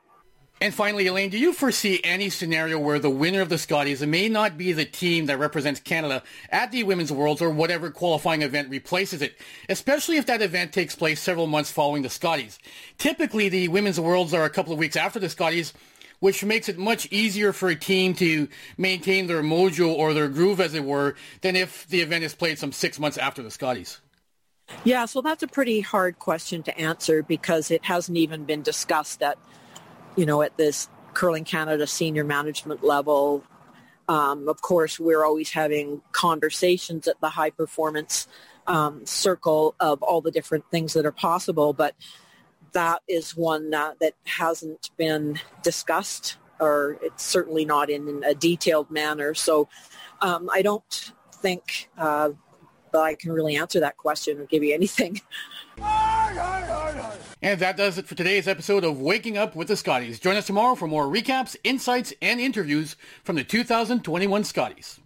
And 0.62 0.76
finally, 0.76 1.08
Elaine, 1.08 1.32
do 1.32 1.40
you 1.40 1.54
foresee 1.54 2.00
any 2.04 2.30
scenario 2.30 2.78
where 2.78 3.00
the 3.00 3.10
winner 3.10 3.42
of 3.42 3.50
the 3.50 3.58
Scotties 3.58 4.06
may 4.06 4.30
not 4.30 4.60
be 4.60 4.74
the 4.74 4.86
team 4.86 5.26
that 5.26 5.40
represents 5.40 5.80
Canada 5.80 6.22
at 6.52 6.72
the 6.72 6.84
Women's 6.84 7.12
Worlds 7.12 7.42
or 7.42 7.50
whatever 7.50 7.90
qualifying 7.90 8.44
event 8.44 8.70
replaces 8.70 9.24
it, 9.24 9.40
especially 9.70 10.18
if 10.18 10.28
that 10.28 10.44
event 10.44 10.72
takes 10.72 10.96
place 10.96 11.20
several 11.20 11.48
months 11.48 11.72
following 11.72 12.04
the 12.04 12.12
Scotties? 12.12 12.60
Typically, 13.00 13.50
the 13.50 13.70
Women's 13.70 14.00
Worlds 14.00 14.36
are 14.36 14.46
a 14.46 14.52
couple 14.52 14.72
of 14.72 14.78
weeks 14.78 14.96
after 14.96 15.18
the 15.18 15.30
Scotties, 15.30 15.74
which 16.20 16.46
makes 16.46 16.70
it 16.70 16.78
much 16.78 17.08
easier 17.12 17.54
for 17.54 17.70
a 17.70 17.76
team 17.76 18.14
to 18.14 18.48
maintain 18.78 19.26
their 19.26 19.42
mojo 19.42 19.92
or 19.92 20.14
their 20.14 20.30
groove, 20.30 20.62
as 20.62 20.76
it 20.76 20.84
were, 20.84 21.16
than 21.42 21.56
if 21.56 21.88
the 21.88 22.02
event 22.02 22.24
is 22.24 22.36
played 22.36 22.60
some 22.60 22.72
six 22.72 23.00
months 23.00 23.18
after 23.18 23.42
the 23.42 23.50
Scotties. 23.50 24.00
Yeah, 24.84 25.06
so 25.06 25.22
that's 25.22 25.42
a 25.42 25.48
pretty 25.48 25.82
hard 25.82 26.20
question 26.20 26.62
to 26.64 26.78
answer 26.78 27.24
because 27.24 27.72
it 27.72 27.84
hasn't 27.84 28.20
even 28.20 28.46
been 28.46 28.62
discussed 28.62 29.24
at 29.24 29.40
you 30.16 30.26
know, 30.26 30.42
at 30.42 30.58
this 30.58 30.90
Curling 31.14 31.44
Canada 31.44 31.88
senior 31.88 32.24
management 32.24 32.84
level. 32.84 33.44
Um, 34.08 34.48
of 34.48 34.62
course, 34.62 35.00
we're 35.00 35.24
always 35.24 35.52
having 35.52 36.02
conversations 36.12 37.08
at 37.08 37.20
the 37.22 37.30
high 37.30 37.50
performance 37.50 38.28
um, 38.68 39.06
circle 39.06 39.76
of 39.80 40.02
all 40.04 40.22
the 40.22 40.32
different 40.32 40.66
things 40.72 40.94
that 40.94 41.06
are 41.06 41.12
possible, 41.12 41.74
but 41.74 41.96
that 42.74 43.02
is 43.08 43.36
one 43.36 43.72
that 43.72 44.14
hasn't 44.26 44.92
been 44.98 45.40
discussed 45.62 46.38
or 46.60 46.98
it's 47.02 47.24
certainly 47.24 47.66
not 47.66 47.90
in 47.90 48.24
a 48.24 48.36
detailed 48.36 48.90
manner. 48.92 49.34
So 49.34 49.68
um, 50.22 50.50
I 50.54 50.62
don't 50.62 51.12
think 51.34 51.90
uh, 51.98 52.30
that 52.94 53.00
I 53.00 53.16
can 53.16 53.32
really 53.32 53.56
answer 53.56 53.80
that 53.80 53.98
question 53.98 54.40
or 54.40 54.46
give 54.46 54.64
you 54.64 54.74
anything. 54.74 55.20
And 57.44 57.60
that 57.60 57.76
does 57.76 57.98
it 57.98 58.06
for 58.06 58.14
today's 58.14 58.48
episode 58.48 58.84
of 58.84 59.02
Waking 59.02 59.36
Up 59.36 59.56
with 59.56 59.68
the 59.68 59.76
Scotties. 59.76 60.20
Join 60.20 60.38
us 60.38 60.46
tomorrow 60.46 60.76
for 60.76 60.88
more 60.88 61.08
recaps, 61.08 61.56
insights, 61.64 62.14
and 62.22 62.40
interviews 62.40 62.96
from 63.24 63.36
the 63.36 63.44
2021 63.44 64.44
Scotties. 64.44 65.01